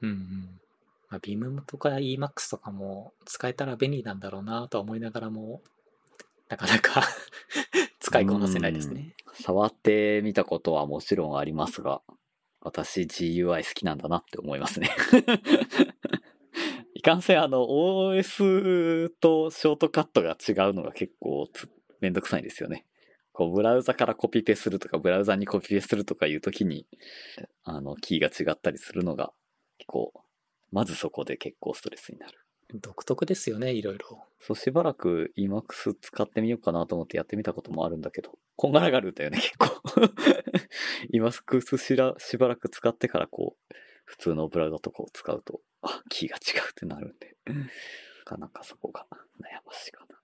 [0.00, 0.60] うんうん。
[1.08, 5.60] まあ、Vim とか Emacs とかも使えたら便利なんだろうなとは思いながらも、
[6.48, 7.02] なかなか
[8.10, 9.14] 使いこなせないですね。
[9.34, 12.02] 触ってみたことはもちろんありますが、
[12.60, 14.90] 私 GUI 好きなんだなって思いますね。
[16.94, 21.48] いかんせんあの OS とショートカットが違うのが結構
[22.00, 22.84] めんどくさいんですよね。
[23.32, 26.88] こうブラウザからコピペするとか、ブラウザにコピペするとかいうときに、
[27.62, 29.32] あの、キーが違ったりするのが、
[29.78, 30.12] 結構、
[30.72, 32.36] まずそこで結構ストレスになる。
[32.74, 34.24] 独特ですよね、いろいろ。
[34.40, 39.66] そう、しばらく Emacs 使ってみようかなと思ってやってみたこともあるんだけど、こんがらがるんだよね、結構。
[41.14, 47.54] Emacs しらしばらく使ってからこう、普通のブラウザとかを使うと、あ、キーが違うってなるんで、な
[48.24, 49.06] かなかそこが
[49.40, 50.16] 悩ましいかな。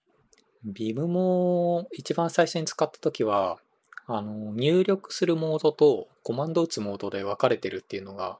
[0.64, 3.58] ビムも一番最初に使った時は、
[4.06, 8.38] あの、入力するモードとコマンド打つモードで分かれてるっていうのが、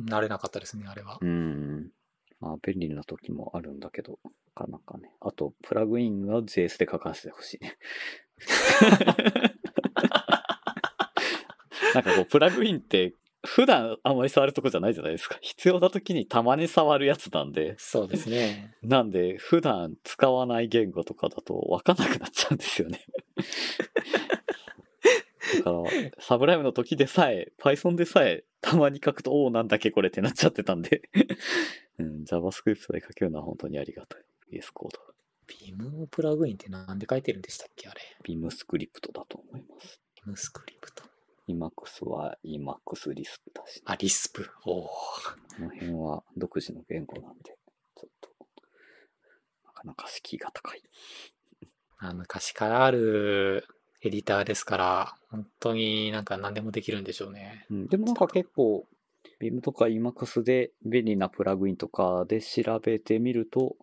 [0.00, 1.18] 慣れなかったですね、あれは。
[1.20, 1.73] うん。
[2.44, 5.10] まあ、便利な時もあるんだけど、なかなかね。
[5.22, 7.78] あと、プラグインは JS で書かせてほしいね。
[11.94, 13.14] なんかこう、プラグインって、
[13.46, 15.38] 普段あんまり触るとこじゃないじゃないですか。
[15.40, 17.76] 必要な時にたまに触るやつなんで。
[17.78, 18.74] そうですね。
[18.82, 23.06] なんで、普段使わない言語とかだと分かんなくなっちゃうんですよね。
[25.58, 25.82] だから、
[26.18, 31.02] サブライムの時でさえ、Python でさえ、たまに書くと、おお、なんだっけこれってなっちゃってたんで、
[31.98, 34.24] うん、JavaScript で書けるのは本当にありがたい。
[34.52, 35.00] VS コード。
[35.46, 38.00] ビムのプラグインってなんで書いてるんでしたっけあれ。
[38.24, 40.00] Vim スクリプトだと思います。
[40.16, 41.04] ビムスクリプト。
[41.48, 44.50] Emacs は Emacs リスプだし、あ、リスプ。
[44.64, 44.84] おお。
[44.84, 44.90] こ
[45.58, 47.56] の辺は独自の言語なんで、
[47.96, 48.30] ちょっと、
[49.66, 50.82] なかなか敷居が高い。
[52.00, 53.66] ま あ、昔からある
[54.04, 57.66] エディターですから、本当になんか何でもできるんでしょうね。
[57.70, 58.86] うん、でもなんか結構、
[59.40, 63.76] Vim とか Emacs で便利なプラグインとかで調べてみると、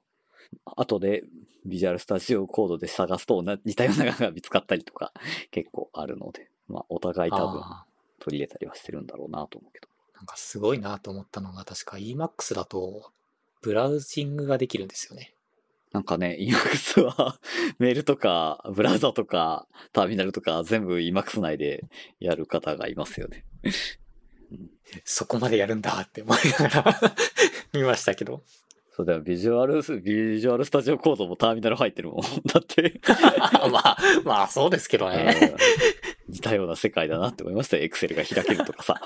[0.65, 1.23] 後で
[1.67, 5.11] Visual Studio Code で探すと似たようなのが見つかったりとか
[5.49, 7.85] 結構あるので、まあお互い多分あ
[8.19, 9.87] 取り入れたりはしてるんだろうなと思うけど。
[10.13, 13.11] ーなんかすごいなと思ったのが、確か Emacs だと、
[13.61, 15.33] ブラウジングができるんですよね。
[15.91, 17.37] なんかね、 Emacs は
[17.79, 21.83] メールとかブラウザとかターミナルとか全部 Emacs 内で
[22.19, 23.45] やる方がいますよね。
[25.05, 27.01] そこまでやるんだって思いながら
[27.73, 28.43] 見ましたけど。
[28.93, 32.21] そうだよ、ビジュアル、ビジュアルスタジオコードもターミナル入ってるもん。
[32.45, 32.99] だって。
[33.71, 35.37] まあ、まあそうですけどね。
[35.41, 37.83] うん似たような世界だなって思いましたよ。
[37.83, 39.01] エクセルが開けるとかさ。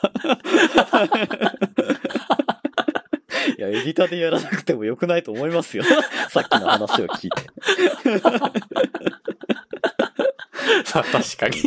[3.57, 5.83] いや、エディターでやらなくてもよくないと思いますよ。
[6.29, 7.41] さっきの話を聞いて。
[10.93, 11.57] まあ確かに。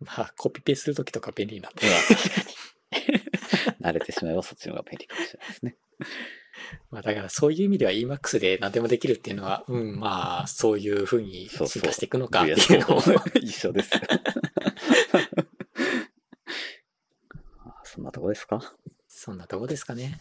[0.00, 1.86] まあコピペするときとか便利なんで。
[3.80, 5.76] 慣れてしまえばそっちの方が便利かもしれないですね。
[6.90, 14.00] まあだからそういう意味では Emacs で何でもできるっていうのは、うん、まあそういうふうに進化していくのかっていうのをコード一緒ですよ。
[17.66, 18.60] あそんなとこですか？
[19.06, 20.20] そんなとこですかね。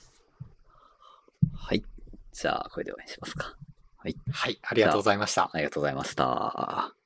[1.55, 1.83] はい。
[2.31, 3.55] じゃあ、これでお願いしますか。
[3.97, 4.15] はい。
[4.31, 5.49] はい、ありがとうございました。
[5.51, 7.02] ありがとうございました。